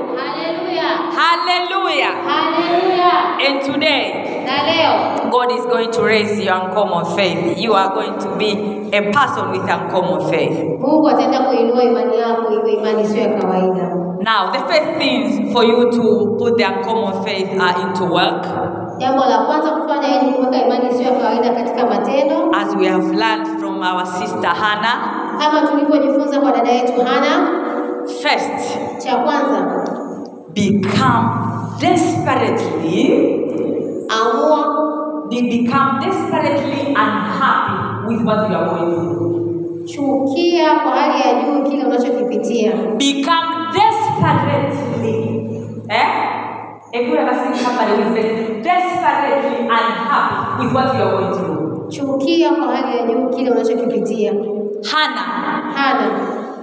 [1.15, 2.13] Hallelujah.
[3.47, 4.45] And today,
[5.31, 7.57] God is going to raise your uncommon faith.
[7.57, 8.51] You are going to be
[8.97, 10.57] a person with uncommon faith.
[10.79, 13.95] Mungu ataenda kuinua imani yako iwe imani sio ya kawaida.
[14.23, 18.45] Now, the first things for you to put the uncommon faith are into work,
[18.99, 23.15] Jambo la kwanza kufanya ili kuweka imani sio ya kawaida katika matendo, as we have
[23.15, 27.49] learned from our sister Hannah, kama tulivyojifunza kwa dada yetu Hana.
[28.21, 29.85] first, Cha kwanza,
[30.53, 31.29] become
[31.79, 33.39] desperately,
[34.09, 39.85] amua be- become desperately unhappy with what you are going through.
[39.85, 42.71] chukia kwa hali ya juu kile unachokipitia.
[42.97, 45.47] Become desperately,
[45.89, 46.05] eh?
[46.93, 51.33] Have you ever seen somebody who is des- desperately unhappy with what you are going
[51.33, 51.62] through?
[51.89, 54.33] Chukia kwa hali ya juu kile unachokipitia.
[54.91, 55.21] Hana
[55.75, 56.11] Hana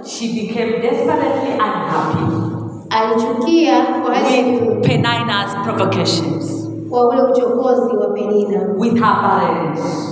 [0.05, 2.51] she became desperately unhappy
[2.89, 8.59] alichukia kwa hali ya juu Penina's provocations, kwa ule uchokozi wa Penina.
[8.77, 10.07] with her barrenness.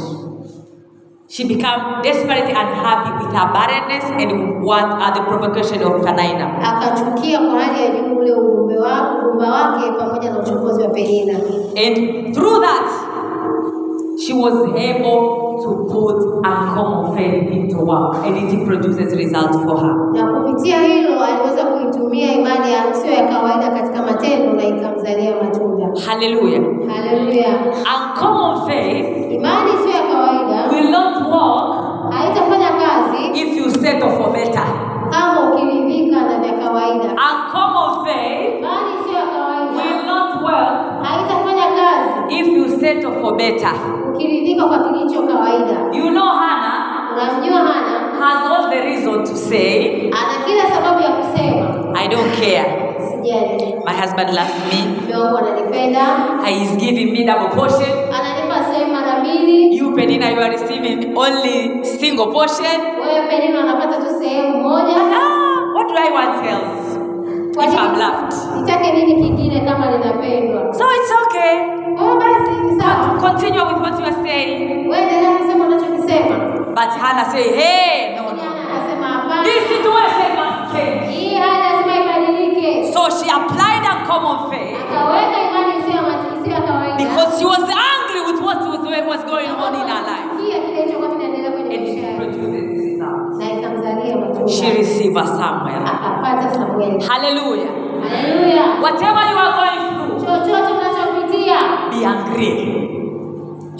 [1.27, 6.59] She became desperately unhappy with her barrenness and what are the provocation of Penina.
[6.63, 11.33] Akachukia kwa hali ya juu ule ugumba wake pamoja na uchokozi wa Penina.
[11.87, 12.89] And through that,
[14.19, 19.95] she was able to put uncommon faith into work and it produces results for her.
[20.13, 22.79] Na kupitia hilo aliweza kuitumia imani ya
[23.15, 26.01] ya kawaida katika matendo na ikamzalia matunda.
[26.05, 26.61] Hallelujah.
[26.87, 27.47] Haleluya!
[27.95, 34.31] Uncommon faith Imani isiyo ya kawaida will not work haitafanya kazi if you settle for
[34.33, 34.63] better.
[35.09, 37.05] kama ukiridhika na vya kawaida.
[37.05, 43.37] Uncommon faith Imani isiyo ya kawaida will not work haitafanya kazi if you settle for
[43.37, 43.98] better.
[44.23, 45.75] Ukiridhika kwa kilicho kawaida.
[45.93, 51.09] You know, Hannah Unamjua Hana has all the reason to say, ana kila sababu ya
[51.09, 52.65] kusema I don't care.
[53.11, 54.79] sijali, My husband loves me.
[55.01, 55.99] mume wangu ananipenda,
[56.45, 57.89] He is giving me double portion.
[58.13, 62.81] ananipa sehemu mara mbili, You, Penina, you are receiving only single portion.
[63.07, 64.95] wewe Penina unapata tu sehemu moja.
[64.95, 66.99] Ah, what do I want else
[67.61, 68.33] if I'm loved?
[68.55, 70.73] Nitake nini kingine kama ninapendwa?
[70.73, 71.78] So it's okay.
[73.19, 74.87] Continue with what you are saying.
[76.75, 78.43] But Hannah say, hey, no, no.
[79.43, 81.03] This situation must change.
[82.93, 84.77] So she applied a common faith.
[86.97, 88.79] Because she was angry with what was,
[89.11, 90.29] was going on in her life.
[91.75, 93.37] And she produces results.
[94.55, 95.83] She received a Samuel.
[97.09, 97.71] Hallelujah.
[97.99, 98.81] Hallelujah.
[98.81, 100.78] Whatever you are going through.
[101.99, 102.49] Be angry.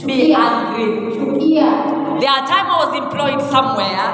[0.05, 0.85] Be angry.
[1.15, 1.69] chukia.
[2.19, 4.05] There are time I was employed somewhere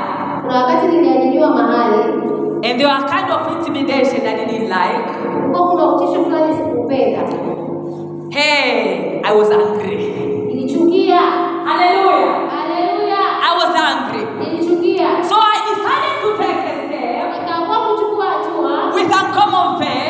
[0.41, 2.03] Kuna wakati niliajiriwa mahali
[2.65, 5.19] and there were kind of intimidation I didn't like.
[5.19, 6.75] kulikuwa kuna utisho fulani siku-
[8.29, 9.97] Hey, I was angry.
[10.47, 11.19] Nilichukia.
[11.65, 12.49] Hallelujah.
[12.49, 13.21] Haleluya.
[13.49, 14.23] I was angry.
[14.39, 15.23] Nilichukia.
[15.23, 20.04] So I decided to take a step Nikaamua kuchukua hatua with uncommon faith.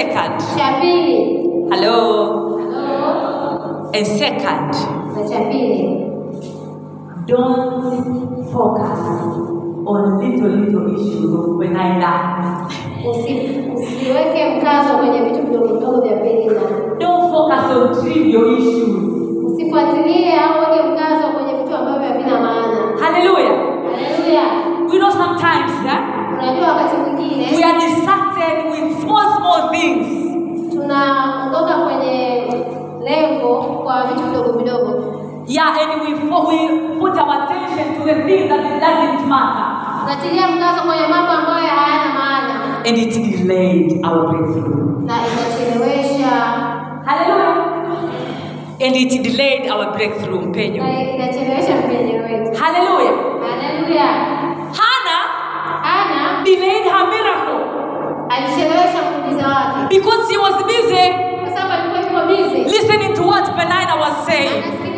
[0.00, 0.40] Second.
[0.56, 1.18] Cha pili.
[1.70, 1.94] Hello.
[3.92, 4.72] And second.
[5.14, 6.08] Na cha pili.
[7.26, 9.00] Don't focus
[9.86, 12.00] on little, little issues of when I
[13.10, 16.60] usiweke mkazo kwenye vitu vidogo vidogo vya Penina.
[16.98, 18.96] Don't focus on trivial issues.
[19.44, 22.76] Usifuatilie au weke mkazo kwenye vitu ambavyo havina maana.
[23.00, 23.58] Hallelujah.
[23.92, 24.42] Haleluya.
[24.90, 25.98] We know, sometimes eh,
[26.38, 26.96] Unajua wakati
[27.56, 27.78] we are
[35.50, 39.66] Yeah, and we, we put our attention to the things that it doesn't matter.
[40.00, 45.00] Tunatilia mkazo kwenye mambo ambayo hayana maana And it delayed our breakthrough.
[45.06, 46.30] na inachelewesha
[47.06, 47.56] Hallelujah.
[48.80, 50.82] And it delayed our breakthrough, Mpenyo.
[50.82, 52.62] na inachelewesha mpenyo wetu.
[52.64, 53.14] Hallelujah.
[53.50, 54.06] Haleluya.
[54.78, 55.24] Hannah
[55.84, 57.60] Ana delayed her miracle
[58.28, 62.64] alichelewesha muujiza wake because she was busy kwa sababu alikuwa yuko busy.
[62.64, 64.62] listening to what Penina was saying.
[64.82, 64.89] Nini.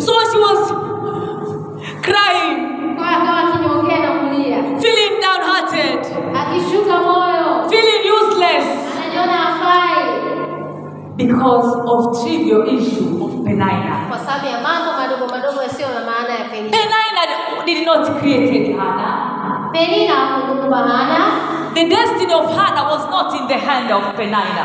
[0.00, 0.72] So she was
[2.02, 2.58] crying,
[2.96, 6.06] Kwa hiyo akawa akinyongea na kulia, feeling downhearted,
[7.70, 8.66] feeling useless
[11.16, 14.06] because of trivial issue of Penina.
[14.08, 16.76] kwa sababu ya mambo madogo madogo yasiyo na maana ya Penina.
[17.66, 19.70] Did not create Hannah.
[19.72, 20.16] Penina.
[21.74, 24.64] The destiny of Hannah was not in the hand of Penina.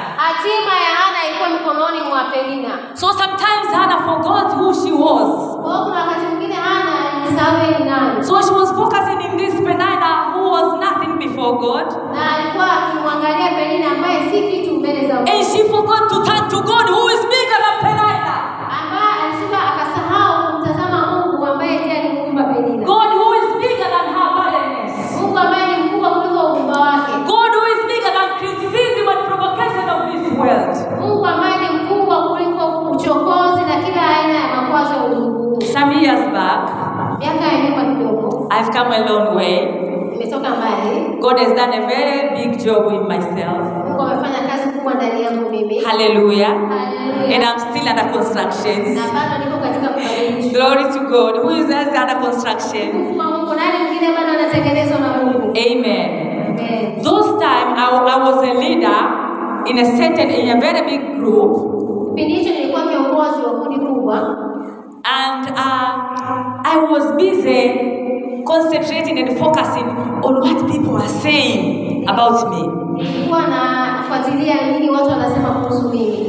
[1.28, 2.70] Hana ilikuwa mikononi mwa Penina.
[2.94, 5.32] So sometimes Hannah forgot who she was.
[5.62, 6.92] Kwa hiyo kuna wakati mwingine Hana
[7.24, 11.54] alisahau yeye ni nani, So she was focusing in this Penina who was nothing before
[11.60, 11.86] God.
[12.14, 16.62] na alikuwa akimwangalia Penina ambaye si kitu mbele za And she forgot to turn to
[16.62, 18.07] God who is bigger than Penina.
[36.38, 36.62] Back,
[38.56, 39.56] I've come a long way.
[41.22, 43.60] God has done a very big job with myself.
[45.52, 45.78] Mimi.
[45.84, 46.54] Hallelujah.
[47.34, 48.78] And I'm still under construction.
[50.56, 51.34] Glory to God.
[51.44, 52.88] Who is else under construction?
[55.58, 56.10] Amen.
[56.60, 57.02] Amen.
[57.04, 59.00] Those time I, I was a leader
[59.70, 61.52] in a certain in a very big group,
[65.06, 69.88] and uh, I was busy concentrating and focusing
[70.24, 72.68] on what people are saying about me.
[73.04, 76.28] nilikuwa nafuatilia nini watu wanasema kuhusu mimi.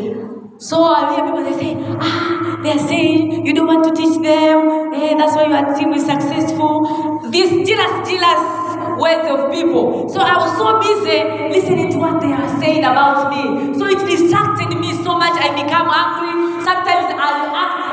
[0.61, 4.93] So I hear people they say, ah, they're saying you don't want to teach them,
[4.95, 6.89] eh, that's why your team is successful.
[7.31, 8.43] These jealous, jealous
[8.99, 10.09] words of people.
[10.09, 11.23] So I was so busy
[11.55, 13.79] listening to what they are saying about me.
[13.79, 15.35] So it distracted me so much.
[15.39, 16.65] I become angry.
[16.65, 17.88] Sometimes I act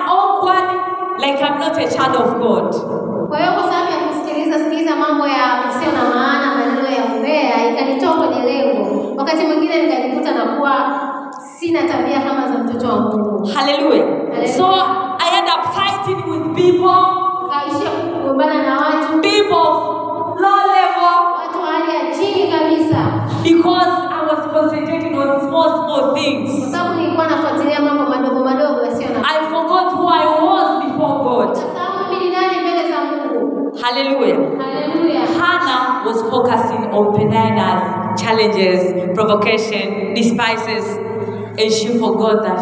[0.46, 2.76] awkward, like I'm not a child of God.
[3.30, 7.72] Kwa hiyo kwa sababu ya kusikiliza sikiliza mambo ya sio na maana, maneno ya umbea,
[7.74, 9.14] ikanitoa kwenye lengo.
[9.18, 11.00] Wakati mwingine nikajikuta nakuwa
[11.60, 13.48] sina tabia kama za mtoto wa Mungu.
[13.56, 14.48] Hallelujah.
[14.48, 14.66] So
[15.20, 17.06] I end up fighting with people,
[17.50, 19.70] Kaishia kugombana na watu, people
[20.42, 23.12] low level, watu hali ya chini kabisa,
[23.44, 23.92] because
[24.36, 26.72] was concentrating on small, small kwa things.
[26.72, 31.48] sababu nilikuwa nafuatilia mambo madogo madogo yasiyo na I forgot who I was before God.
[31.48, 33.72] Kwa sababu mimi ni nani mbele za Mungu.
[33.82, 34.38] Hallelujah.
[34.58, 35.22] Haleluya.
[35.40, 38.82] Hannah was focusing on Penina's challenges,
[39.16, 41.00] provocation, despises.
[41.58, 42.60] and she forgot that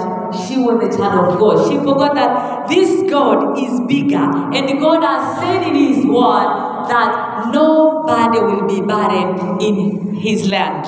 [0.47, 1.67] she was the child of God.
[1.67, 4.23] She forgot that this God is bigger,
[4.57, 6.49] and God has said in His word
[6.89, 10.85] that nobody will be barren in His land.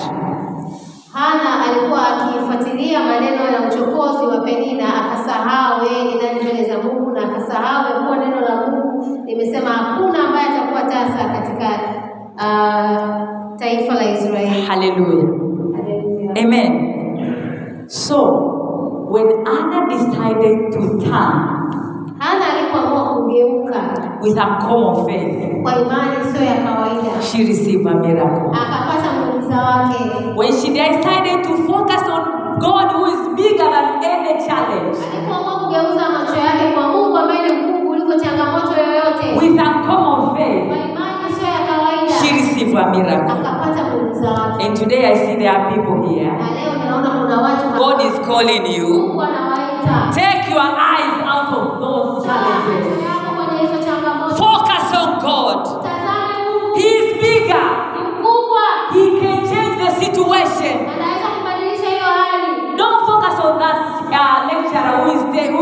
[1.16, 7.12] Hana alikuwa akifuatilia maneno ya uchokozi wa Penina, akasahau yeye ni nani mbele za Mungu,
[7.12, 11.68] na akasahau ya kuwa neno la Mungu limesema hakuna ambaye atakuwa tasa katika
[12.36, 14.62] uh, taifa la Israeli.
[14.62, 15.26] Haleluya.
[16.44, 16.72] Amen.
[17.88, 18.18] So,
[19.10, 21.56] when Anna decided to turn
[22.20, 23.82] Hana alipoamua kugeuka
[24.22, 28.50] with a common faith, kwa imani sio ya kawaida, she received a miracle.
[28.52, 29.15] akapata.
[29.56, 36.10] When she decided to focus on God who is bigger than any challenge, Alipoamua kugeuza
[36.10, 40.78] macho yake kwa Mungu ambaye ni mkuu kuliko changamoto yoyote, with a common faith, kwa
[40.78, 43.32] imani sio ya kawaida, she received a miracle.
[43.32, 44.66] akapata muujiza wake.
[44.66, 46.32] And today I see there are people here.
[46.32, 49.22] Na leo ninaona kuna watu hapa, God is calling you.
[50.14, 52.95] Take your eyes out of those challenges.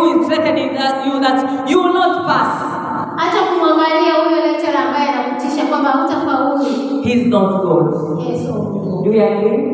[0.03, 2.53] Who is threatening that you that you will not pass.
[3.17, 6.65] Acha kumwangalia huyo lecturer ambaye anakutisha kwamba hutafaulu.
[7.03, 7.93] He is not God.
[8.29, 8.53] Yesu
[9.03, 9.73] Do you agree?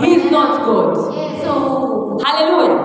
[0.00, 0.96] He is not God.
[1.44, 2.20] Mungu.
[2.24, 2.78] Hallelujah.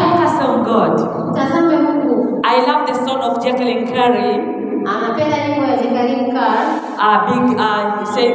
[0.00, 0.98] Focus on God.
[1.36, 2.40] Tazame Mungu.
[2.44, 4.34] I love the song of Jacqueline Curry.
[4.84, 6.32] Anapenda nyimbo ya Jacqueline.
[6.98, 8.34] Uh, big, uh, he said,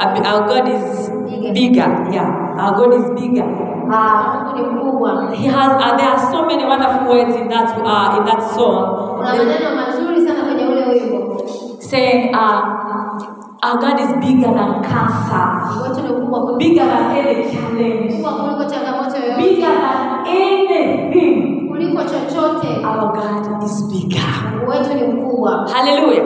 [0.00, 1.10] uh, our God is
[1.54, 1.88] bigger.
[2.12, 3.75] Yeah, our God is bigger.
[3.90, 5.30] Mungu ni mkubwa.
[5.32, 5.72] He has.
[5.72, 9.74] Uh, there are so many wonderful words in that uh, in that song, Kuna maneno
[9.76, 11.42] mazuri sana kwenye ule wimbo.
[11.78, 12.62] saying, uh,
[13.62, 18.64] "Our God is bigger than cancer, Mungu ni mkubwa bigger than any challenge, mkubwa kuliko
[18.70, 21.68] changamoto bigger than anything.
[21.68, 22.68] kuliko chochote.
[22.86, 25.68] Our God is bigger." Mungu wetu ni mkubwa.
[25.72, 26.24] Hallelujah.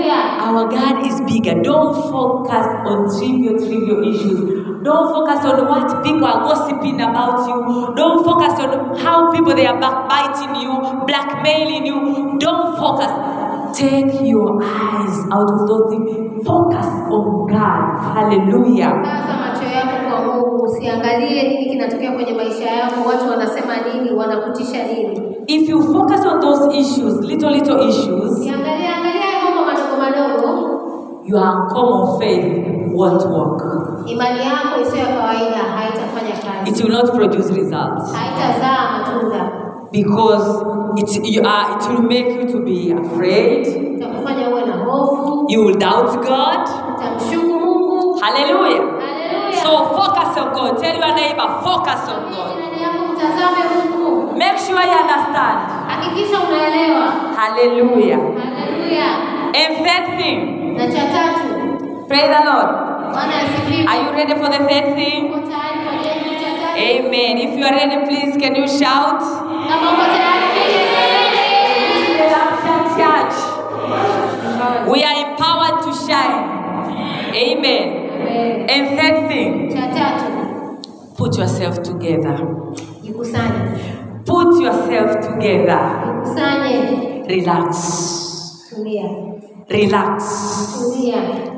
[0.00, 0.40] Haleluya.
[0.40, 1.60] Our God is bigger.
[1.62, 4.82] Don't focus on trivial, trivial issues.
[4.82, 7.94] Don't focus on what people are gossiping about you.
[7.94, 12.38] Don't focus on how people they are backbiting you, blackmailing you.
[12.38, 13.12] Don't focus.
[13.76, 16.46] Take your eyes out of those things.
[16.46, 18.00] Focus on God.
[18.14, 18.90] Hallelujah.
[19.04, 24.86] Kaza macho yako kwa Mungu, usiangalie nini kinatokea kwenye maisha yako, watu wanasema nini, wanakutisha
[24.86, 25.20] nini.
[25.46, 30.80] If you focus on those issues, little little issues, Usiangalie angalia hayo mambo madogo madogo,
[31.30, 33.62] your uncommon faith won't work.
[34.06, 38.12] imani yako isiyo ya kawaida haitafanya kazi, It will not produce results.
[38.14, 39.50] haitazaa matunda,
[39.92, 40.64] because
[40.96, 45.64] it you are it will make you to be afraid itakufanya uwe na hofu, you
[45.66, 48.18] will doubt god utamshuku Mungu.
[48.20, 49.62] hallelujah Haleluya.
[49.62, 52.56] so focus on god tell your neighbor focus on god
[53.12, 55.58] mtazame Mungu, make sure you understand
[55.88, 57.06] hakikisha unaelewa.
[57.36, 59.08] hallelujah Haleluya.
[59.54, 62.70] and third thing Na cha tatu, praise the lord
[63.12, 63.86] Bwana asifiwe.
[63.90, 65.22] are you ready for the third thing
[66.90, 69.20] amen if you are ready please can you shout
[73.00, 73.36] Church.
[74.92, 76.38] We are empowered to shine.
[77.34, 77.86] Amen.
[78.10, 78.70] Amen.
[78.70, 82.36] And third thing, Cha tatu, put yourself together.
[83.02, 84.24] jikusanye.
[84.26, 85.80] Put yourself together.
[87.28, 87.70] Relax.
[88.68, 89.08] tulia.
[89.70, 90.24] Relax.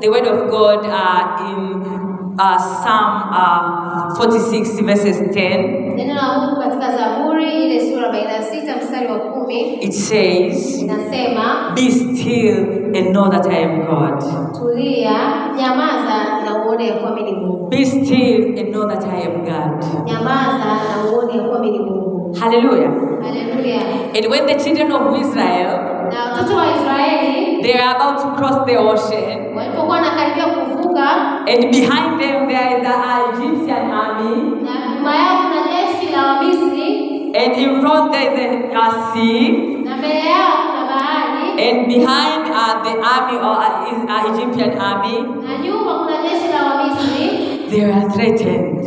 [0.01, 6.61] The word of God uh, in uh, Psalm uh, 46, verses 10, Neno la Mungu
[6.61, 13.29] katika Zaburi ile sura 46 mstari wa kumi it says, inasema, Be still and know
[13.29, 14.19] that I am God.
[14.59, 15.11] tulia,
[15.57, 17.67] nyamaza na uone ya kuwa mimi ni Mungu.
[17.69, 19.85] Be still and know that I am God.
[20.05, 22.35] Nyamaza na uone ya kuwa mimi ni Mungu.
[22.39, 22.91] Hallelujah.
[23.23, 23.81] Haleluya.
[24.15, 28.65] And when the children of Israel Na watoto wa Israeli they are about to cross
[28.65, 31.07] the ocean, walipokuwa wanakaribia kuvuka,
[31.47, 36.89] and behind them there is an Egyptian army, na nyuma yao kuna jeshi la Wamisri,
[37.35, 39.49] and in front there is a, a sea,
[39.85, 44.71] na mbele yao kuna bahari, and behind uh, the army or uh, is uh, Egyptian
[44.81, 47.69] army, na nyuma kuna jeshi la Wamisri.
[47.69, 48.83] they are threatened.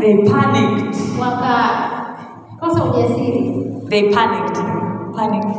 [0.00, 0.96] They panicked.
[3.90, 4.87] They panicked.
[5.18, 5.50] Panicked.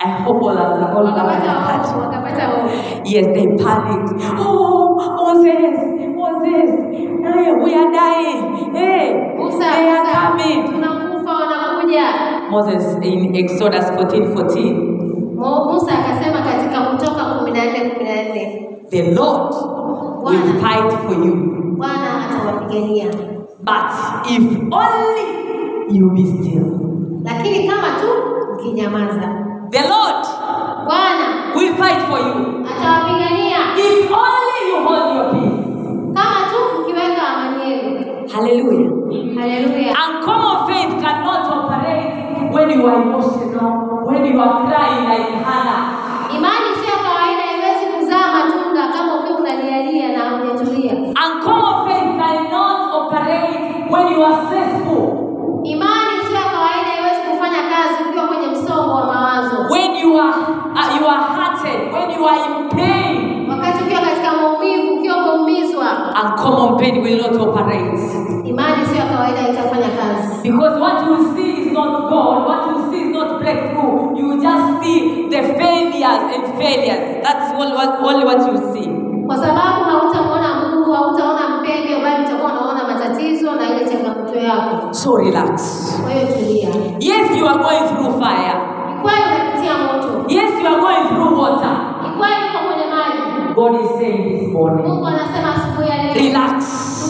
[0.00, 1.98] I hope all of all of us hofu.
[3.06, 4.10] Yes, they panicked.
[4.34, 5.78] Oh, Moses,
[6.18, 6.70] Moses,
[7.22, 8.74] hey, we are dying.
[8.74, 10.62] Hey, Musa, they are Musa, coming.
[12.50, 15.36] Moses in Exodus 14 14.
[15.36, 19.54] Mo- Musa akasema katika Kutoka kumi na nne kumi na nne The Lord
[20.24, 21.34] will fight for you.
[21.76, 23.10] Bwana atawapigania,
[23.62, 23.90] But
[24.30, 24.42] if
[24.72, 25.26] only
[25.98, 26.66] you be still,
[27.24, 28.08] lakini kama tu
[28.58, 29.28] mkinyamaza,
[29.70, 30.24] the Lord
[30.86, 32.64] Bwana will fight for you.
[32.66, 35.64] atawapigania If only you hold your peace.
[36.14, 38.04] kama tu ukiweka amani yenu.
[38.34, 38.90] Hallelujah.
[39.40, 39.94] Haleluya!
[40.24, 45.82] common faith cannot operate when you are emotional, when you are crying like Hannah.
[46.36, 50.92] Imani sio kawaida, haiwezi kuzaa matunda kama ukiwa unalialia na hujatulia.
[51.44, 53.58] common faith cannot operate
[53.90, 55.04] when you are stressful,
[55.64, 60.34] Imani sio kawaida, haiwezi kufanya kazi ukiwa kwenye msongo wa mawazo, when you are
[60.74, 63.48] uh, you are hurted, when you are in pain.
[63.50, 65.86] wakati ukiwa katika maumivu, ukiwa umeumizwa.
[66.14, 67.98] a common pain will not operate
[68.44, 72.46] Imani sio kawaida, itafanya kazi, because what you see is not God.
[72.48, 74.16] What you see is not breakthrough.
[74.18, 77.22] You just see the failures and failures.
[77.24, 78.88] That's all, what, only what you see.
[79.26, 84.94] kwa sababu hautamwona Mungu, hautaona mpendo, bali utakuwa unaona matatizo na ile changamoto yako.
[84.94, 85.52] So relax.
[86.02, 86.68] Kwa hiyo tulia.
[87.00, 88.54] Yes, you are going through fire.
[89.02, 91.72] Kwa kweli unapitia moto, Yes, you are going through water.
[92.02, 93.54] ni kweli uko kwenye maji.
[93.54, 96.64] God is saying this morning, Mungu anasema asubuhi ya leo, relax.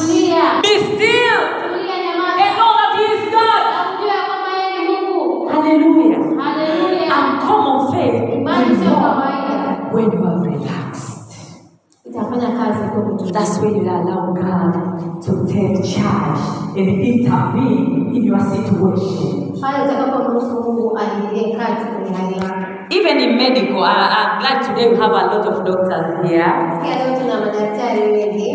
[0.07, 1.38] tulia, Be still
[1.68, 1.94] tulia,
[2.42, 3.64] and know that He is God.
[3.72, 5.49] na ujue kwamba yeye ni Mungu.
[5.49, 6.18] Hallelujah.
[6.18, 6.42] Hallelujah.
[6.44, 7.14] Haleluya!
[7.32, 11.34] Uncommon faith Imani sio kawaida, when you are relaxed.
[12.07, 13.32] itafanya kazi kwa kutulia.
[13.32, 14.74] That's when you allow God
[15.26, 16.40] to take charge
[16.76, 19.53] and intervene in your situation.
[19.61, 21.97] Pale utakapomruhusu Mungu aingilie kati kwenye hali yako.
[22.90, 26.48] Even in medical, I, I'm glad today we have a lot of doctors here.
[26.80, 28.48] Pia leo tuna madaktari wengi,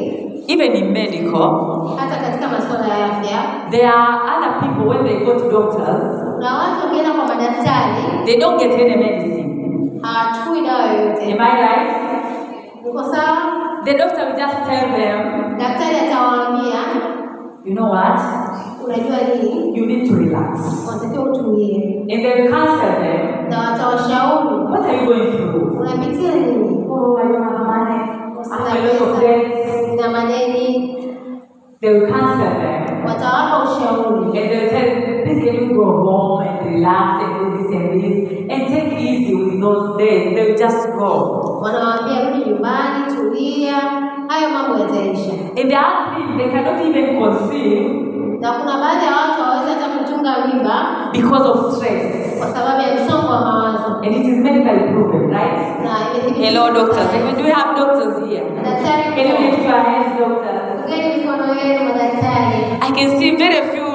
[0.47, 3.39] Even in medical, hata katika masuala ya afya.
[3.71, 8.37] there are other people when they go to doctors, Kuna watu wakienda kwa madaktari they
[8.39, 9.99] don't get any medicine.
[10.01, 11.31] hawachukui dawa yoyote.
[11.33, 11.89] Am I right?
[12.85, 13.37] Uko sawa?
[13.85, 15.17] The doctor will just tell them,
[15.59, 16.79] Daktari atawaambia,
[17.66, 18.20] you know what?
[18.86, 20.59] unajua nini, You need to relax.
[20.89, 25.80] unatakiwa utulie, And counsel them, na watawashauri what are you going through?
[25.82, 28.01] unapitia nini, Oh, I don't have money.
[28.51, 29.95] I have a lot of debts.
[30.11, 30.97] madeni.
[31.82, 32.82] They will counsel them.
[33.14, 37.57] Watawapa ushauri, And they'll tell them, please can you go home and relax and do
[37.57, 38.18] this and this
[38.49, 40.36] and take it easy with those days.
[40.36, 41.59] They'll just go.
[41.61, 43.76] wanawaambia rudi nyumbani, tulia,
[44.28, 45.32] hayo mambo yataisha.
[45.57, 47.99] And the other thing, they cannot even conceive
[48.41, 52.38] Na kuna baadhi ya watu hawawezi hata kutunga mimba because of stress.
[52.39, 53.95] kwa sababu ya msongo wa mawazo.
[54.03, 55.84] And it is medically proven, right?
[55.84, 55.93] Na
[56.45, 57.07] Hello, doctors.
[57.11, 57.32] sana.
[57.38, 58.43] Do we have doctors here?
[59.16, 60.72] Can you lift your hands, doctors?
[60.86, 62.59] Ungeni mikono yenu madaktari.
[62.81, 63.88] I can see very few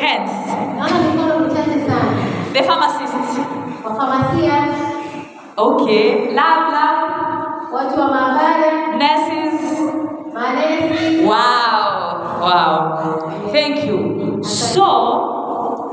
[0.00, 0.32] hands.
[0.78, 2.12] Naona mikono michache sana.
[2.52, 3.40] The pharmacist.
[3.84, 4.68] Wafamasia,
[5.58, 6.34] Okay.
[6.34, 6.98] Lab, lab.
[7.72, 9.80] watu wa maabara, Nurses.
[10.34, 11.24] manesi.
[11.24, 12.40] Wow.
[12.40, 13.52] Wow.
[13.52, 14.38] Thank you.
[14.44, 14.86] So,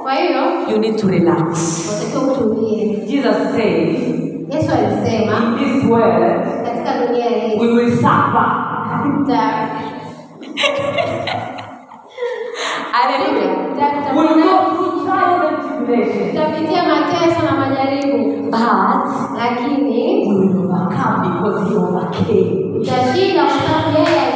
[0.04, 0.42] Kwa hiyo
[0.72, 1.48] you need to relax.
[1.94, 2.96] watakiwa utulie.
[3.08, 4.00] Jesus said,
[4.54, 8.46] Yesu alisema in this world, katika dunia hii we will suffer.
[16.32, 22.80] tutapitia mateso na majaribu, But lakini we will overcome because he overcame.
[22.80, 24.32] tutashinda kwa sababu yeye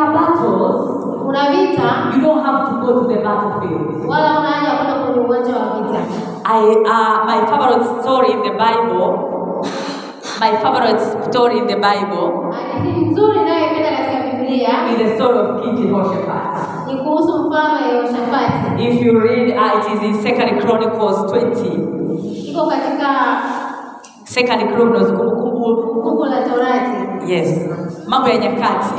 [0.00, 0.80] There are battles.
[1.20, 4.08] Kuna vita You don't have to go to the battlefield.
[4.08, 6.00] wala una haja kwenda kwenye uwanja wa vita.
[6.44, 9.10] I uh, my favorite story in the Bible.
[10.40, 15.60] My favorite story in the Bible Hadithi nzuri inayoipenda katika Biblia is the story of
[15.62, 16.86] King Jehoshaphat.
[16.86, 18.88] ni kuhusu mfalme Yehoshafati.
[18.88, 22.50] If you read, uh, it is in Second Chronicles 20.
[22.50, 23.08] Iko katika
[24.24, 25.76] Second Chronicles, kumbukumbu.
[25.76, 27.32] Kumbukumbu la Torati.
[27.32, 27.68] Yes,
[28.08, 28.94] mambo ya nyakati.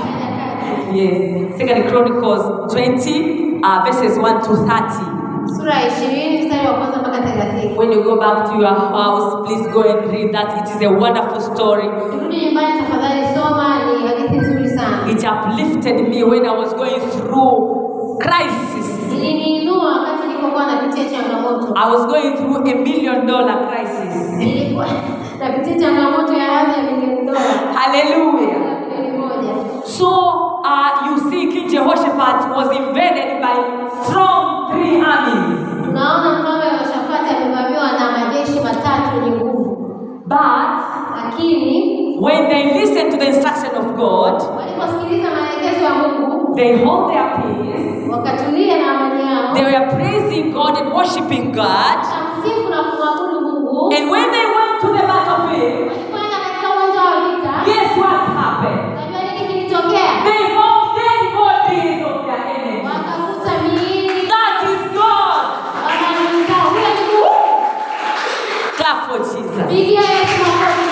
[0.94, 5.22] Yes, Second Chronicles 20, uh, verses 1 to 30.
[5.58, 7.78] Sura ishirini mstari wa kwanza mpaka thelathini.
[7.78, 10.54] When you go back to your house, please go and read that.
[10.62, 11.88] It is a wonderful story.
[12.24, 14.98] Rudi nyumbani tafadhali, soma, ni hadithi nzuri sana.
[15.12, 18.88] It uplifted me when I was going through crisis.
[19.14, 21.74] Iliniinua wakati nilipokuwa napitia changamoto.
[21.76, 24.30] I was going through a million dollar crisis.
[24.38, 24.86] Nilikuwa
[25.40, 27.40] napitia changamoto ya hadhi ya milioni dola
[27.74, 28.62] Hallelujah.
[29.86, 30.31] So
[30.72, 33.56] uh, you see, King Jehoshaphat was invaded by
[34.06, 35.60] strong three armies.
[35.86, 39.78] Tunaona mfalme Yehoshafati amevamiwa na majeshi matatu yenye nguvu,
[40.26, 40.72] But
[41.16, 45.88] lakini when they listen to the instruction of God, waliposikiliza maelekezo
[46.56, 48.10] They hold their peace.
[48.12, 51.98] wakatulia na amani yao, They were praising God and worshiping God.
[52.06, 53.94] wakamsifu na kumwabudu Mungu.
[53.98, 59.01] And when they went to the battlefield, Walikwenda katika uwanja wa vita, guess what happened?
[69.72, 69.88] Jesus.
[69.88, 70.86] Pigia Yesu makofi.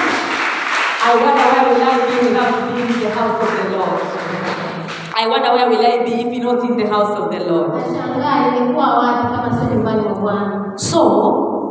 [1.01, 4.01] I wonder where will I be without being in the house of the Lord.
[5.21, 7.71] I wonder where will I be if you're not in the house of the Lord.
[7.73, 10.71] Nashangaa nilikuwa wapi kama sio nyumbani mwa Bwana.
[10.75, 10.99] So,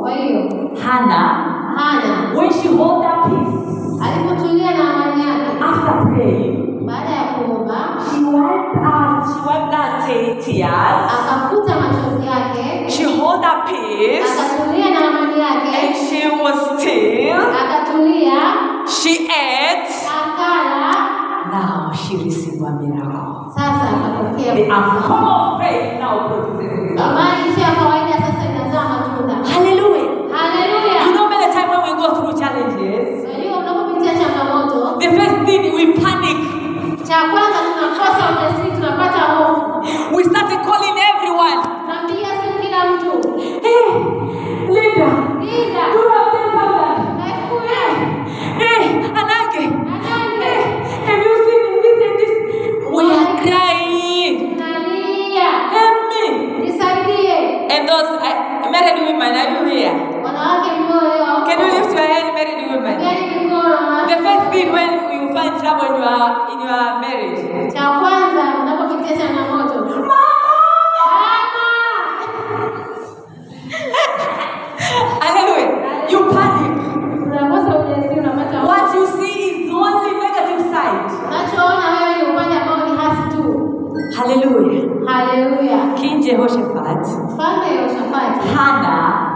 [0.01, 1.45] Kwa hiyo Hana
[2.37, 3.59] when she hold that peace
[4.03, 6.58] alipotulia na amani yake, after praying,
[9.47, 11.13] wiped out, she wiped out te- tears.
[11.19, 17.43] akafuta machozi yake, She held her peace akatulia na amani and she was still.
[17.63, 18.41] akatulia,
[18.87, 19.95] She ate.
[20.19, 20.95] akala,
[21.53, 23.53] Now she received a miracle.
[23.55, 27.13] sasa akapokea The uncommon faith now produces a result.
[27.13, 29.35] Imani sio ya kawaida, sasa inazaa matunda.
[29.53, 30.09] Hallelujah.
[30.29, 31.15] You Haleluya!
[31.15, 35.85] know, many times when we go through challenges, Unajua unapopitia changamoto, the first thing we
[36.03, 36.39] panic.
[37.09, 38.68] cha kwanza tunakosa ujasiri,
[66.19, 67.73] your in your marriage.
[67.73, 69.75] cha kwanza unapopitia changamoto,
[70.09, 70.19] Mama!
[75.21, 76.11] Hallelujah.
[76.11, 76.79] You panic.
[77.27, 78.65] unakosa ujasiri, unapata.
[78.67, 81.11] What you see is only negative side.
[81.27, 83.43] Unachoona wewe ni upande ambao ni hasi tu.
[84.17, 84.85] Hallelujah.
[85.07, 85.79] Haleluya.
[85.95, 89.29] King Jehoshaphat, Mfalme Yehoshafati Hannah,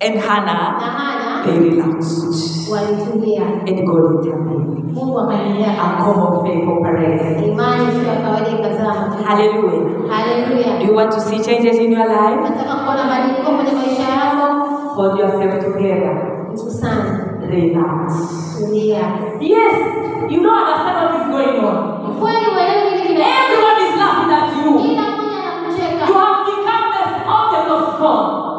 [0.00, 2.70] and Hannah, na Hana they relaxed.
[2.72, 4.69] walitulia, And God intervened.
[5.00, 7.46] Mungu akaendelea akomo common parade.
[7.46, 8.94] imani sio kawaida ikazaa
[9.26, 10.10] Hallelujah.
[10.10, 10.78] Hallelujah.
[10.80, 12.40] Do you want to see changes in your life?
[12.42, 14.66] Nataka kuona mabadiliko kwenye maisha yako.
[14.94, 16.36] Hold yourself together.
[16.50, 17.20] Kusana,
[17.50, 18.12] Relax.
[18.58, 19.00] tulia.
[19.40, 19.74] Yes,
[20.30, 21.76] you don't understand what is going on.
[22.20, 23.44] Kweli uelewi nini kinaendelea.
[23.44, 24.72] Everyone is laughing at you.
[24.78, 26.04] Kila mmoja anakucheka.
[26.08, 27.04] You have become the
[27.38, 28.49] object of scorn.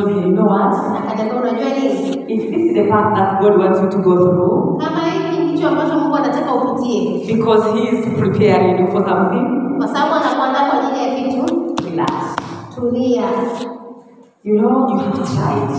[0.00, 0.74] Mmoja She told me, you know what?
[0.98, 4.78] akaniambia, unajua nini, If this is the path that God wants you to go through,
[4.78, 9.88] kama hiki ndicho ambacho Mungu anataka upitie, because He is preparing you for something, kwa
[9.88, 12.12] sababu anakuandaa kwa ajili ya kitu, relax.
[12.74, 13.22] tulia.
[14.44, 15.70] You know, you have tried.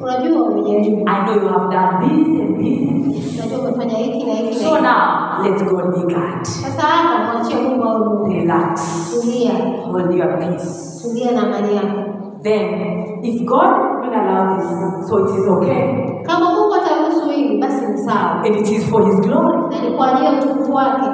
[0.00, 3.38] Unajua umejaribu, I know you have done this and this and this.
[3.38, 6.42] unajua umefanya hiki na hiki So now, let God be God.
[6.44, 8.26] Sasa hapa mwachie Mungu awe Mungu.
[8.32, 8.80] Relax.
[9.20, 9.52] Tulia,
[9.92, 11.02] Hold your peace.
[11.02, 12.11] tulia na amani yako.
[12.42, 15.82] Then, if God will allow this, so it is okay.
[16.26, 19.56] Kama Mungu ataruhusu hili, basi ni sawa, And it is for His glory.
[19.70, 21.06] na ni kwa ajili ya utukufu wake.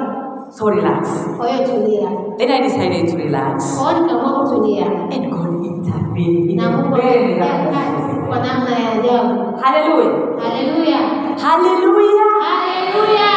[0.49, 1.27] So relax.
[1.37, 2.09] Kwa hiyo tulia.
[2.37, 3.77] Then I decided to relax.
[3.81, 8.27] Kwa hiyo nikaamua kutulia, And God intervened in na Mungu very akaingia miraculous kati way.
[8.27, 9.57] kwa namna ya ajabu.
[9.61, 10.11] Hallelujah.
[10.41, 10.97] Haleluya,
[11.43, 12.29] Hallelujah.
[12.41, 13.29] haleluya.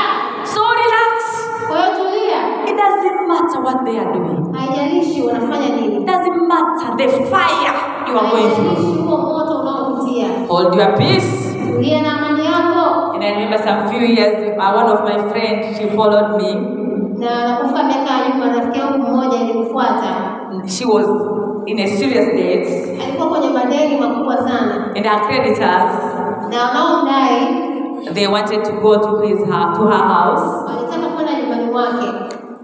[3.32, 4.52] Matter what they are doing.
[4.54, 7.72] haijalishi wanafanya nini, doesn't matter the fire
[8.08, 9.04] you are going through.
[9.04, 10.26] moto unaopitia.
[10.48, 11.32] Hold your peace.
[11.72, 13.12] Tulia na amani yako.
[13.14, 16.54] And I remember some few years, one of my friends, she followed me.
[17.18, 20.32] Na nakumbuka miaka nyuma, rafiki yangu mmoja alimfuata,
[20.66, 21.06] She was
[21.66, 28.26] in a serious debt, alikuwa kwenye madeni makubwa sana, and her creditors na wanaomdai they
[28.26, 32.06] wanted to go to his to her house walitaka kwenda nyumbani mwake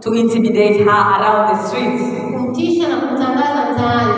[0.01, 2.03] to intimidate her around the streets.
[2.37, 4.15] kumtisha na kumtangaza mtaani.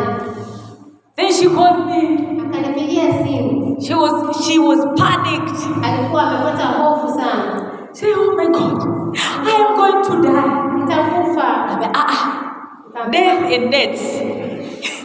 [1.16, 2.18] Then she called me.
[2.48, 3.76] akanipigia simu.
[3.80, 5.60] She was she was panicked.
[5.84, 8.82] Alikuwa amepata hofu sana, Say, oh my God,
[9.18, 10.50] I am going to die.
[10.76, 11.66] nitakufa.
[11.94, 14.00] Ah, ah, death and death.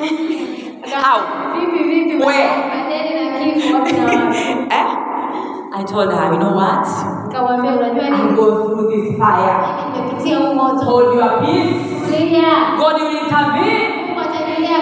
[0.86, 1.20] How?
[1.60, 2.50] Vipi vipi, Where?
[2.70, 4.38] madeni na kifo wapi na wapi?
[4.70, 4.86] eh?
[5.78, 6.88] I told her, you know what?
[7.28, 9.56] Nikamwambia unajua You nini, go through this fire.
[9.86, 10.86] Mimi nimepitia huu moto.
[10.86, 11.76] Hold your peace.
[12.78, 14.16] God will intervene.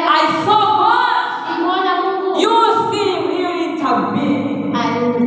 [0.07, 2.41] I saw God.
[2.41, 2.51] You
[2.91, 4.73] see him, he will intervene.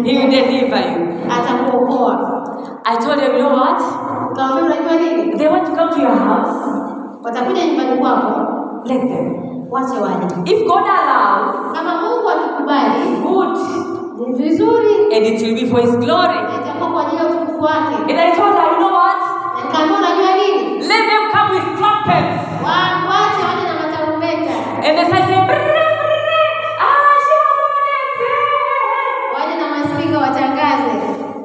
[0.04, 1.06] He will deliver you.
[2.88, 3.80] I told them, you know what?
[4.30, 6.56] Nikamwambia unajua nini, They want to come to your house.
[7.22, 8.40] watakuja nyumbani kwako,
[8.84, 9.42] Let them.
[10.46, 13.58] If God allows, Kama Mungu atukubali good.
[14.16, 16.34] Ni vizuri, And it will be for his glory.
[16.42, 17.94] na itakuwa kwa ajili ya utukufu wake.
[18.10, 19.16] And I told her, you know what?
[19.56, 22.36] Na nikamwambia unajua nini, Let them come with trumpets.
[22.64, 26.52] Wa- waje na matarumbeta, And they I saying, "Brrr, brrr,
[26.86, 27.70] ah, she was on
[29.34, 30.92] waje na maspika watangaze,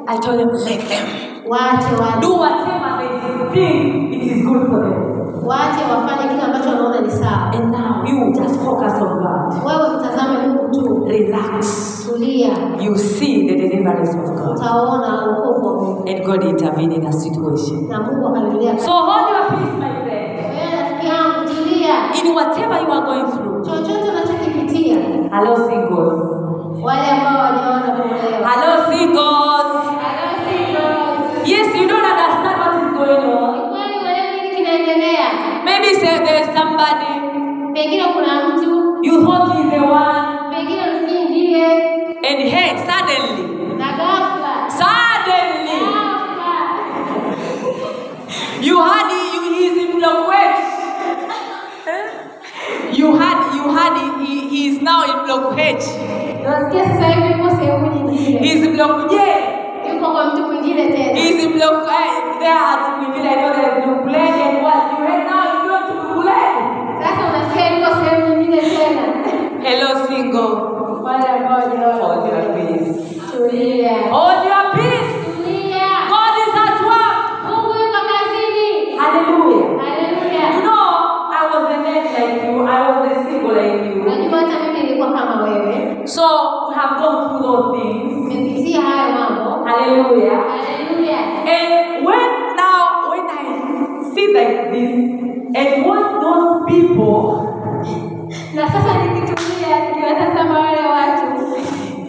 [0.07, 1.05] I told them, let them.
[1.47, 3.09] waache waje, Do whatever they
[3.53, 5.10] think it is good for them.
[5.45, 7.51] Waache wafanye kile ambacho wanaona ni sawa.
[7.53, 9.65] And now you just focus on God.
[9.65, 11.65] Wewe mtazame Mungu tu, Relax.
[12.09, 12.49] tulia,
[12.81, 14.57] You see the deliverance of God.
[14.57, 17.87] utaona wokovu wa Mungu And God intervene in a situation.
[17.89, 18.79] na Mungu akaendelea.
[18.79, 20.31] So hold your peace, my friend.
[20.55, 23.65] Wewe rafiki yangu, tulia, In whatever you are going through.
[23.65, 24.97] chochote unachokipitia,
[25.31, 26.21] Hello, singles.
[26.83, 27.30] wale ambao
[36.01, 37.13] say there is somebody
[37.75, 38.71] Pengine kuna mtu,
[39.03, 40.25] you thought he's the one,
[40.55, 41.65] pengine unafikiri ndiye,
[42.29, 46.53] and hey, suddenly, na ghafla suddenly, ghafla
[48.61, 50.67] you had you he's in block H.
[52.93, 53.93] You had you had
[54.25, 55.83] he, he is now in block H.
[56.43, 59.15] Nasikia sasa hivi yuko sehemu nyingine, He's in block J.
[59.93, 61.19] yuko kwa mtu mwingine tena.
[61.19, 62.39] He's in block A.
[62.39, 65.50] There at Mwingine, I know there is block Glen and what you right now
[68.71, 70.51] Hello, single.
[71.01, 73.19] Hold your peace.
[74.11, 75.11] Hold your peace.
[76.11, 77.17] God is at work.
[78.09, 78.97] Kazini.
[78.97, 79.65] Hallelujah.
[80.53, 80.85] You know,
[81.31, 82.53] I was a net like you.
[82.65, 84.01] I was a single like you.
[84.03, 86.21] Unajua hata mimi nilikuwa kama wewe, So
[86.69, 88.75] we have gone through those things.
[89.13, 89.65] mambo.
[89.65, 90.41] Hallelujah.
[91.47, 94.91] And when now, when I see like this,
[95.55, 96.10] and what
[98.61, 101.25] Na sasa nikitumia nikiwatazama wale watu,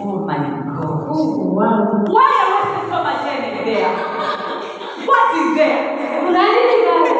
[0.02, 0.38] oh my
[0.76, 3.22] God, Mungu wangu, why are we so much
[3.64, 3.86] there?
[5.06, 5.78] What is there?
[6.26, 7.12] kuna nini pale?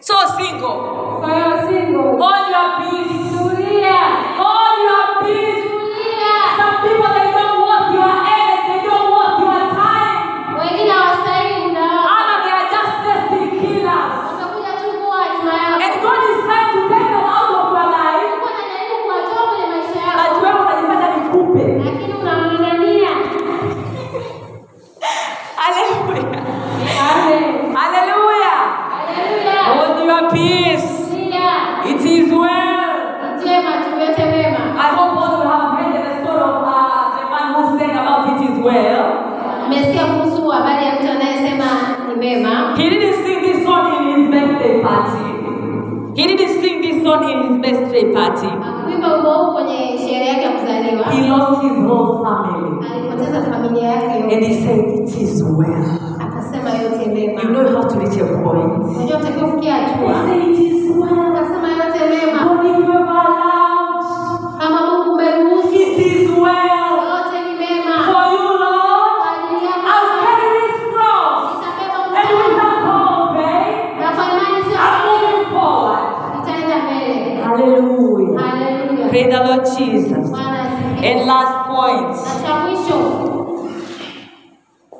[0.00, 0.76] So single,
[1.20, 2.68] Kwa hiyo single, hold your
[46.20, 48.46] He didn't sing this song in his birthday party.
[48.86, 51.04] Wimbo huu kwenye sherehe yake ya kuzaliwa.
[51.12, 52.86] He lost his whole family.
[52.94, 55.84] Alipoteza familia yake And he said, It is well.
[56.20, 57.42] Akasema yote mema.
[57.42, 58.96] You know you have to reach a point.
[58.96, 61.20] Unajua utakiwa kufikia He said, It is well.
[61.20, 62.44] Akasema yote mema.
[62.44, 62.92] God, if you
[79.60, 80.28] Lord Jesus.
[81.04, 82.16] And last point.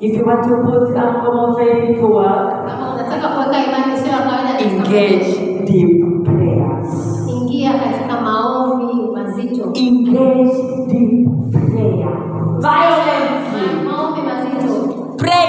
[0.03, 2.69] If you want to put some faith to work,
[4.61, 5.29] engage
[5.67, 6.89] deep prayers.
[9.77, 10.53] Engage
[10.89, 11.17] deep
[11.53, 12.15] prayer.
[12.61, 13.41] Violence.
[15.17, 15.47] Pray.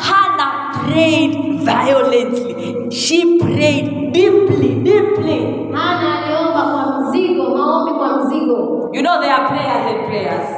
[0.00, 0.52] Hannah
[0.84, 2.90] prayed violently.
[2.90, 5.67] She prayed deeply, deeply.
[8.92, 10.48] You know there are prayers and prayers.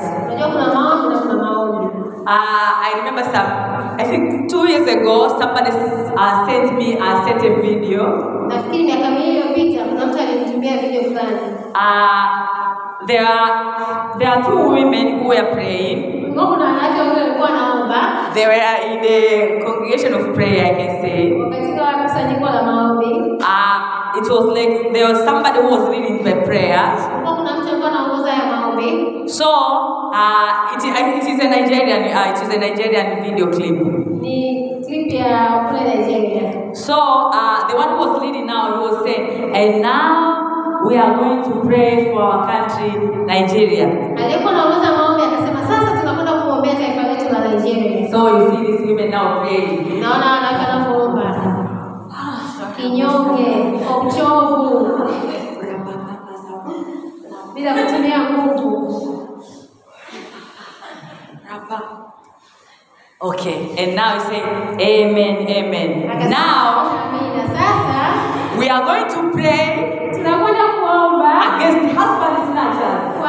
[2.27, 3.49] Uh, I remember some,
[3.99, 8.03] I think two years ago, somebody uh, sent me uh, certain video.
[11.75, 12.25] Uh,
[13.07, 13.51] there are
[14.19, 15.99] there are two women who were praying.
[18.35, 19.19] They were in the
[19.65, 21.19] congregation of prayer, I can say.
[23.43, 23.79] Uh,
[24.19, 26.85] it was like there was somebody who was leading the prayer.
[28.75, 29.29] movie.
[29.29, 29.47] So
[30.15, 33.77] uh, it, it is a Nigerian uh, it is a Nigerian video clip.
[34.23, 36.75] Ni clip ya kule Nigeria.
[36.75, 40.47] So uh, the one who was leading now he was saying and now
[40.87, 42.91] we are going to pray for our country
[43.27, 43.87] Nigeria.
[44.17, 48.11] Alikuwa anaongoza maombi akasema sasa tunakwenda kuombea taifa letu la Nigeria.
[48.11, 50.01] So you see this women now praying.
[50.01, 51.37] Naona wanaweka na kuomba.
[52.13, 53.57] Ah, Kinyonge,
[54.07, 55.01] uchovu.
[63.23, 64.41] Okay, and now you say
[64.81, 66.31] amen, amen.
[66.31, 67.11] Now
[68.59, 70.09] we are going to pray
[71.61, 73.21] against husband snatchers.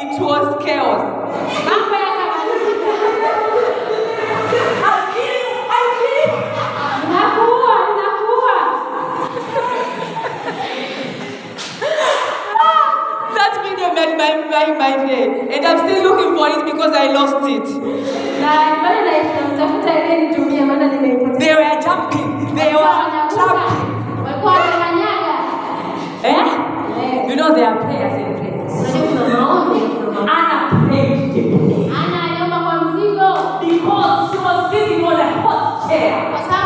[0.00, 1.72] It was chaos.
[13.96, 15.48] made my, my, my hair.
[15.50, 17.66] And I'm still looking for it because I lost it.
[21.40, 22.54] they were jumping.
[22.54, 22.96] They were
[23.32, 23.96] clapping.
[26.24, 26.28] Eh?
[26.28, 27.28] eh?
[27.28, 28.72] You know they are prayers and prayers.
[30.28, 31.36] Anna prayed.
[32.00, 32.20] Anna,
[33.60, 36.65] because she was sitting on a hot chair.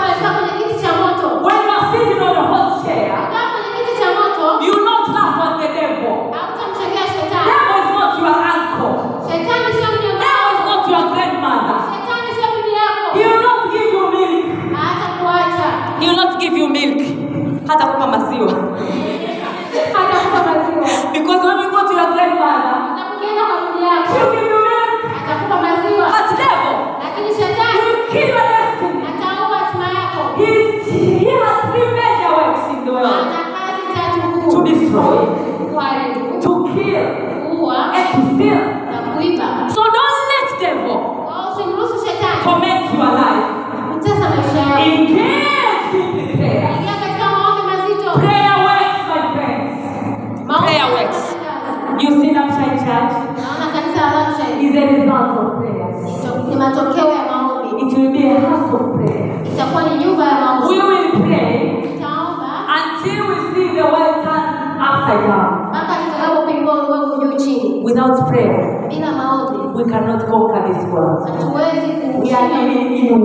[72.30, 73.18] We are living in a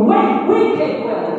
[0.50, 1.38] wicked world.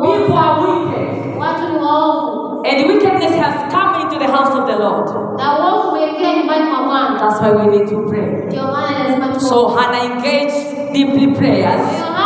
[0.00, 1.36] People are wicked.
[1.36, 2.70] Watu ni.
[2.70, 5.36] And wickedness has come into the house of the Lord.
[5.38, 8.48] Na uovu umeingia nyumbani mwa That's why we need to pray.
[9.38, 12.17] So Hannah engaged deeply prayers.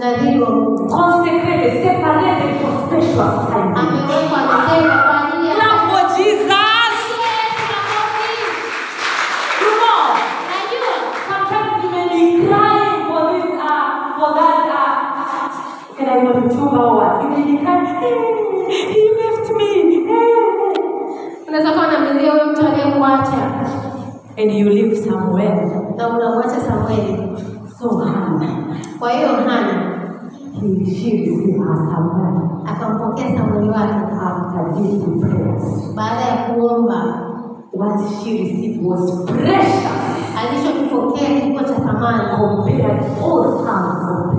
[0.00, 4.29] le digo, consecrate, séparate for special.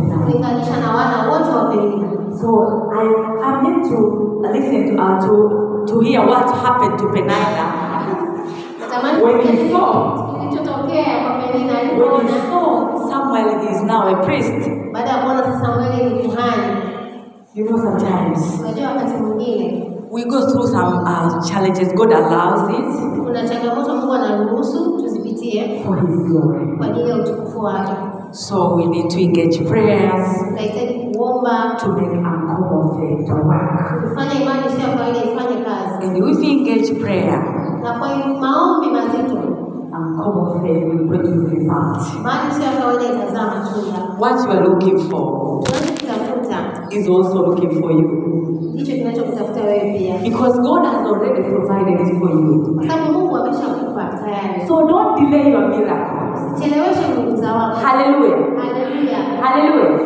[0.10, 2.08] Kulinganisha na wana wote wa Penina.
[2.40, 2.48] So
[2.94, 3.04] I
[3.44, 3.98] am here to
[4.54, 7.82] listen to, uh, to to hear what happened to Penina
[9.24, 14.70] When he saw- kilichotokea kwa Penina when he alipoona saw Samuel is now a priest.
[14.94, 16.78] baada ya kuona sasa Samueli ni kuhani.
[17.56, 21.94] You know, sometimes Unajua wakati mwingine we go through some uh, challenges.
[21.96, 22.86] God allows it
[23.26, 26.78] kuna changamoto Mungu anaruhusu tuzipitie for His glory.
[26.78, 27.92] kwa ajili ya utukufu wake.
[28.32, 30.28] So we need to engage prayers
[31.16, 34.04] kuomba, to make uncommon faith to work.
[34.04, 37.38] kufanya imani sio kawaida ifanye kazi, And if we engage prayer,
[37.84, 38.10] na kwa
[38.42, 39.38] maombi mazito,
[39.94, 42.16] uncommon faith will produce results.
[42.20, 44.00] imani sio kawaida itazaa matunda.
[44.20, 45.64] What you are looking for
[46.92, 48.08] is also looking for you.
[48.74, 52.76] ndicho kinachokutafuta wewe pia, Because God has already provided it for you.
[52.76, 54.68] kwa sababu Mungu ameshakupa tayari.
[54.68, 56.11] So don't delay your miracles.
[56.62, 57.76] Chelewesha za wako.
[57.86, 58.38] Haleluya.
[58.62, 60.00] Haleluya, haleluya.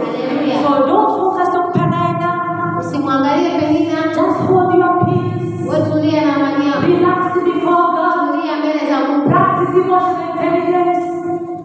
[0.63, 2.31] So don't focus on Penina.
[2.79, 5.69] Usimwangalie Penina, Just hold your peace.
[5.69, 8.31] wewe tulia na amani yako, Relax before God.
[8.31, 11.11] tulia mbele za Mungu, Practice emotional intelligence.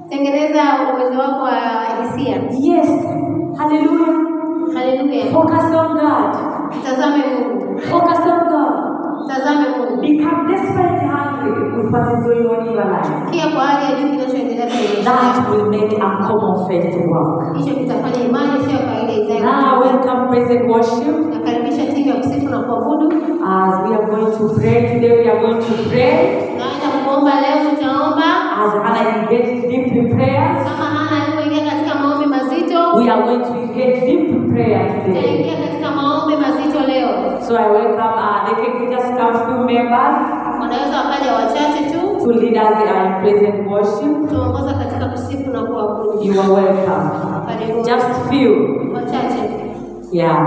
[0.08, 0.62] tengeneza
[0.94, 1.52] uwezo wako wa
[2.02, 2.36] hisia.
[2.60, 2.90] Yes.
[3.58, 4.14] Haleluya.
[4.74, 6.36] Haleluya, Focus on God.
[6.78, 8.49] mtazame Mungu, Focus on.
[9.24, 10.00] Mtazame Mungu.
[10.00, 13.10] Become desperately hungry with what is going on in your life.
[13.30, 17.56] Kia kwa hali ya juu kinachoendelea kwenye That will make uncommon faith work.
[17.56, 19.40] Hicho kitafanya imani sio kawaida izae.
[19.40, 21.16] Now welcome praise and worship.
[21.34, 23.06] Nakaribisha timu ya kusifu na kuabudu.
[23.44, 26.16] As we are going to pray today, we are going to pray.
[26.58, 28.24] Naenda kuomba leo, tutaomba
[28.60, 33.44] As Hannah engaged deep in prayers, kama Hannah alivyoingia katika maombi mazito, we are going
[33.48, 35.22] to engage deep in prayer today.
[35.22, 35.79] tutaingia katika
[36.50, 37.40] mazito leo.
[37.40, 40.16] So I welcome, uh, they can just come few members
[40.60, 44.28] Wanaweza wakaja wachache tu to lead us in praise and worship.
[44.30, 46.22] tuongoza katika kusifu na kuabudu.
[46.22, 47.10] You are welcome.
[47.48, 48.54] Karibu Just few.
[48.94, 49.50] wachache,
[50.12, 50.46] Yeah.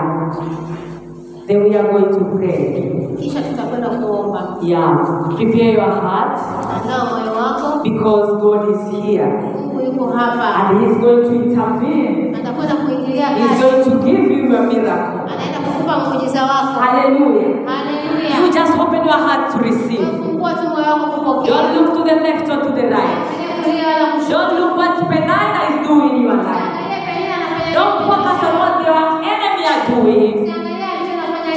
[1.47, 3.15] Then we are going to pray.
[3.19, 4.57] kisha tutakwenda kuomba.
[4.61, 4.97] Yeah.
[5.37, 6.37] Prepare your heart
[6.75, 9.31] Andaa moyo wako, because God is here
[9.85, 12.35] yuko hapa, and He's going to intervene.
[12.35, 15.19] atakwenda kuingilia He's going to give you a miracle.
[15.33, 16.79] anaenda kukupa muujiza wako.
[16.79, 18.39] Hallelujah.
[18.39, 20.07] You just open your heart to receive.
[21.45, 23.17] Don't look to the left or to the right.
[24.29, 27.73] Don't look what Penina is doing in your life.
[27.73, 30.35] Don't focus on what your enemy are doing.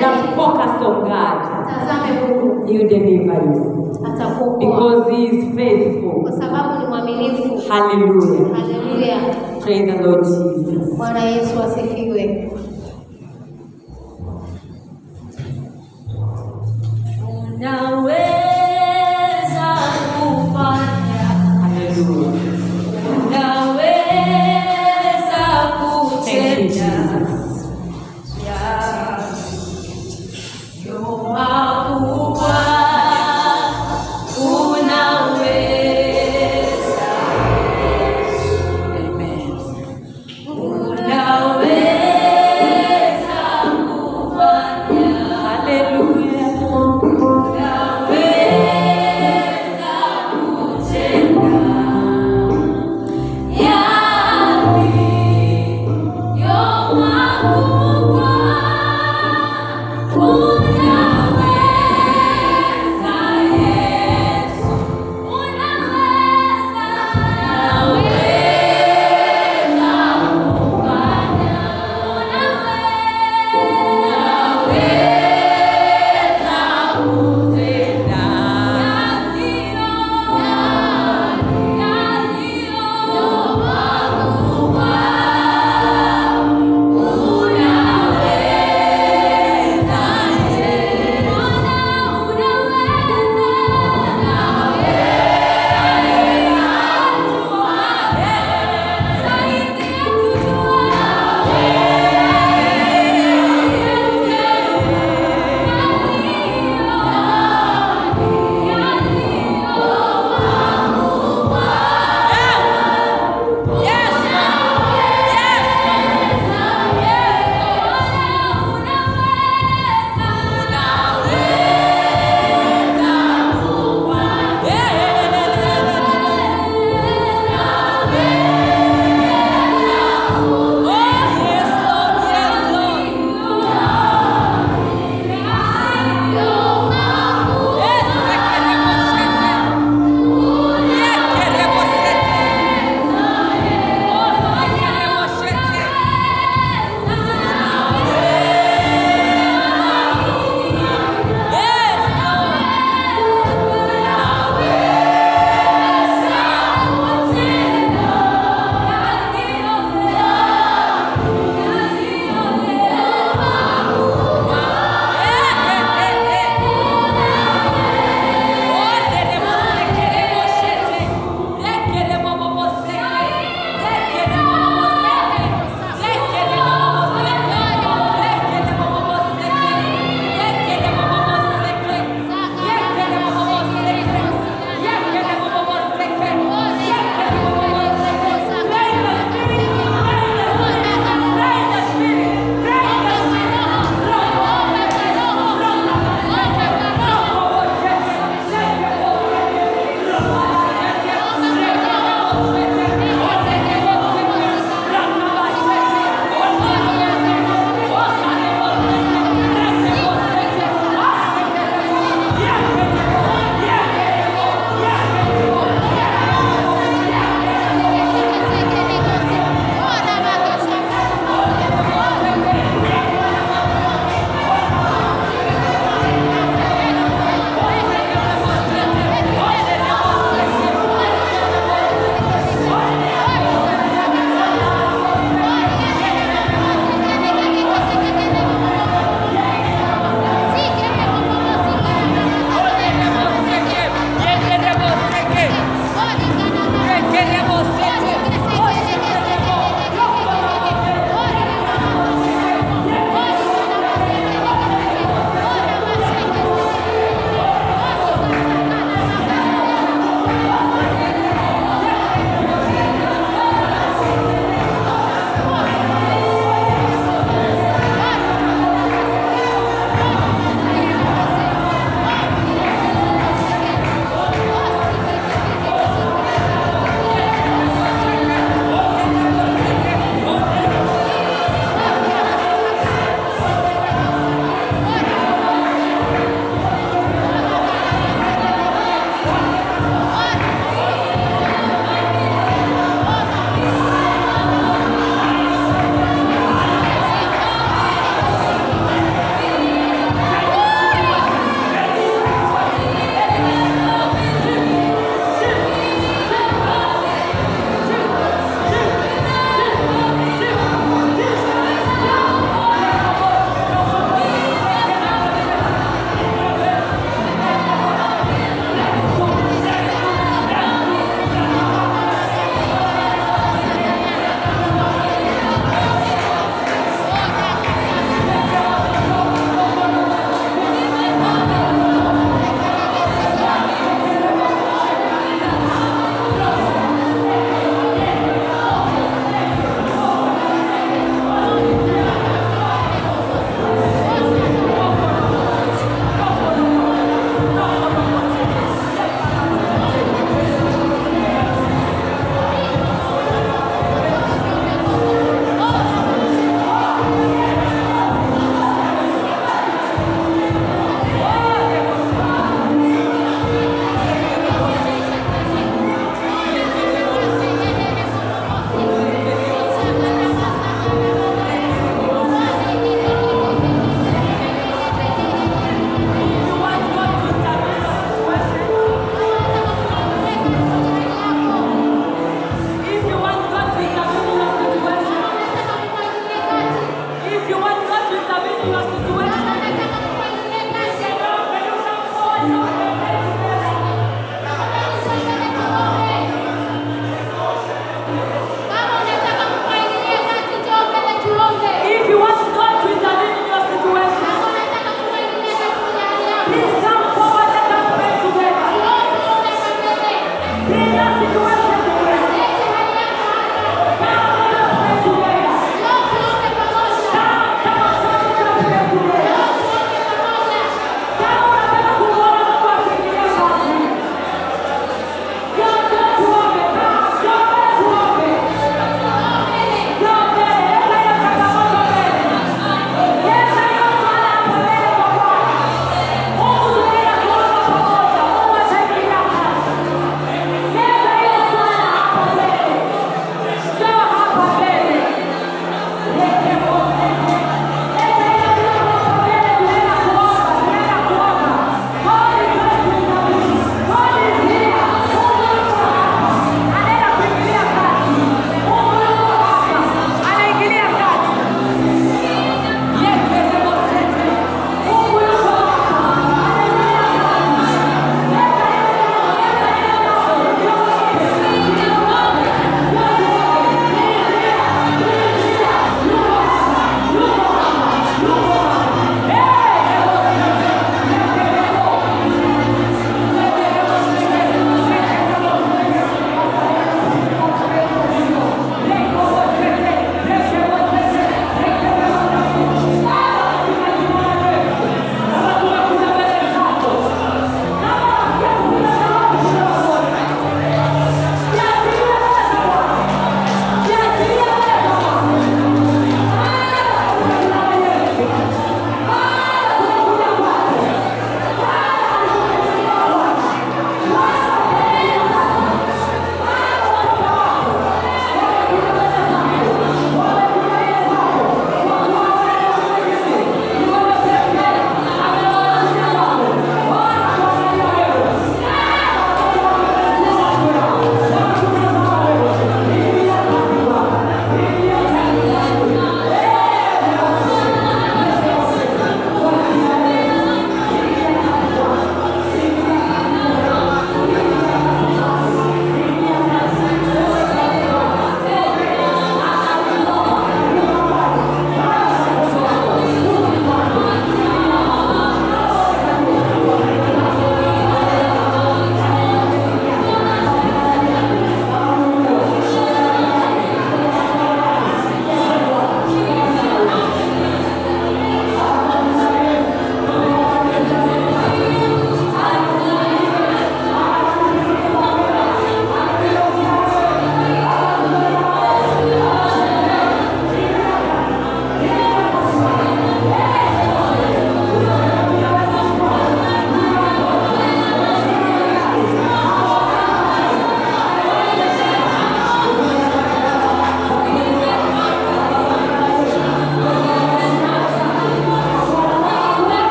[0.00, 1.38] Just focus on God.
[1.68, 6.20] Tazame Mungu He deliver you because He is faithful.
[6.22, 7.62] kwa sababu ni mwaminifu.
[7.68, 8.56] Hallelujah.
[8.56, 9.16] Haleluya!
[9.60, 10.96] Praise the Lord Jesus.
[10.98, 12.50] Bwana Yesu asifiwe.
[17.56, 18.55] Unaweza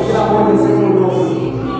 [0.00, 1.10] Que la voz del Señor,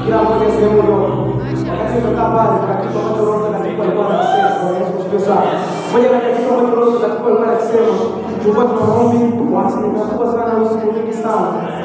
[0.05, 1.31] que la voz del Señor.
[1.71, 5.45] Agradecemos a Padre para que todos los hombres de la vida igual acceso, es expresar.
[5.93, 9.41] Voy a agradecer a todos los da tua glória que sejam, de quanto o nome,
[9.41, 11.35] o máximo, na a sana, no segundo que está,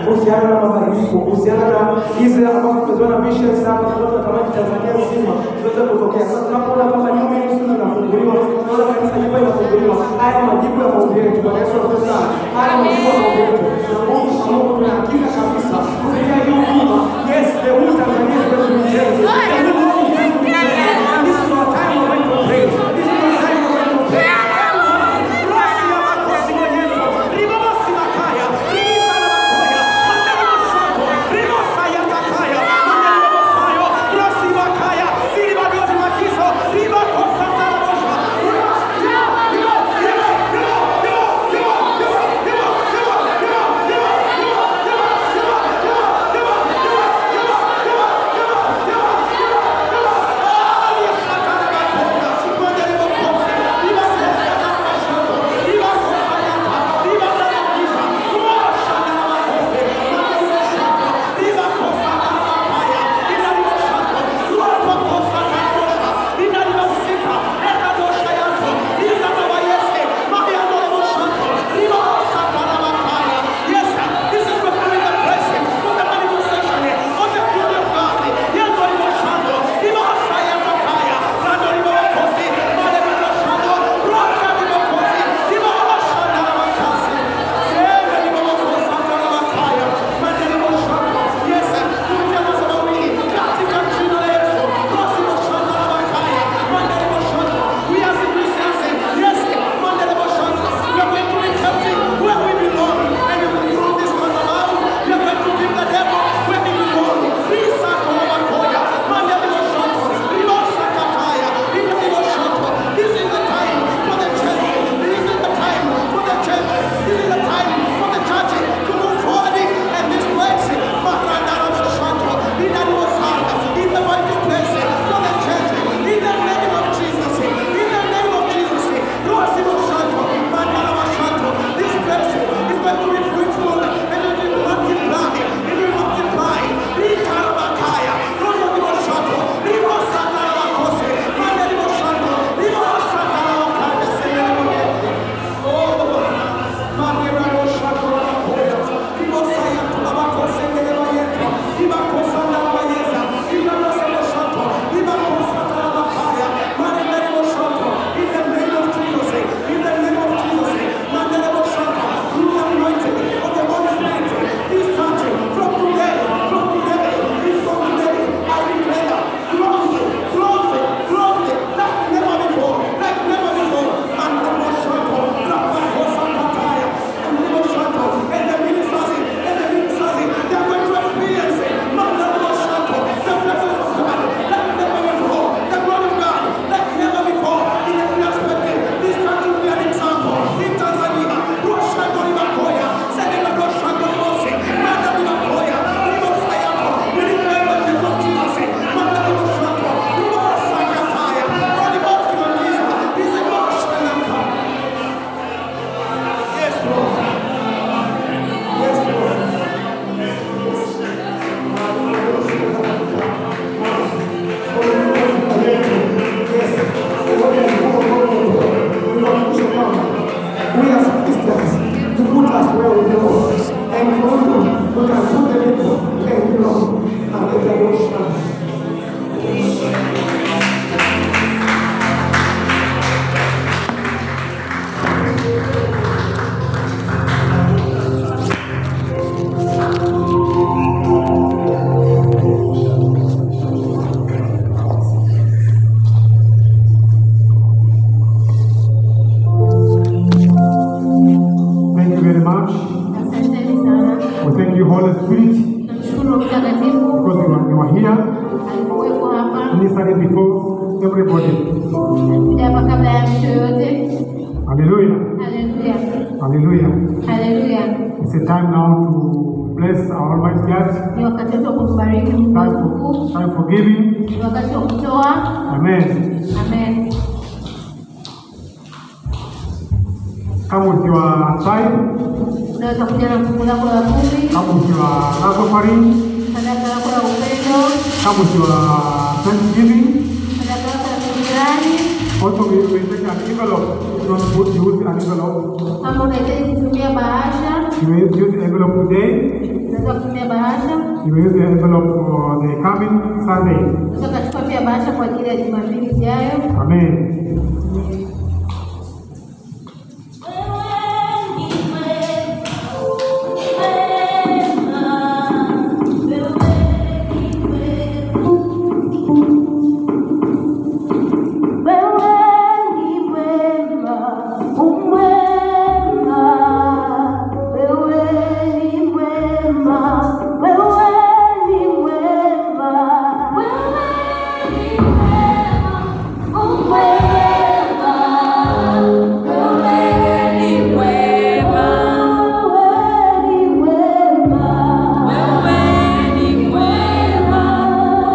[0.06, 3.82] o Senhor na a o Senhor na Israel, a nossa pessoa na bicha, está na
[3.82, 5.34] nossa tamanho a Tanzania, em cima,
[5.64, 9.20] toda a toque, essa na pula, a minha mãe, isso na figurinha, toda a criança
[9.20, 12.16] de banho na figurinha, a arma de banho na a de banho na figurinha,
[12.56, 15.35] a arma de banho na figurinha, a mão de banho na figurinha,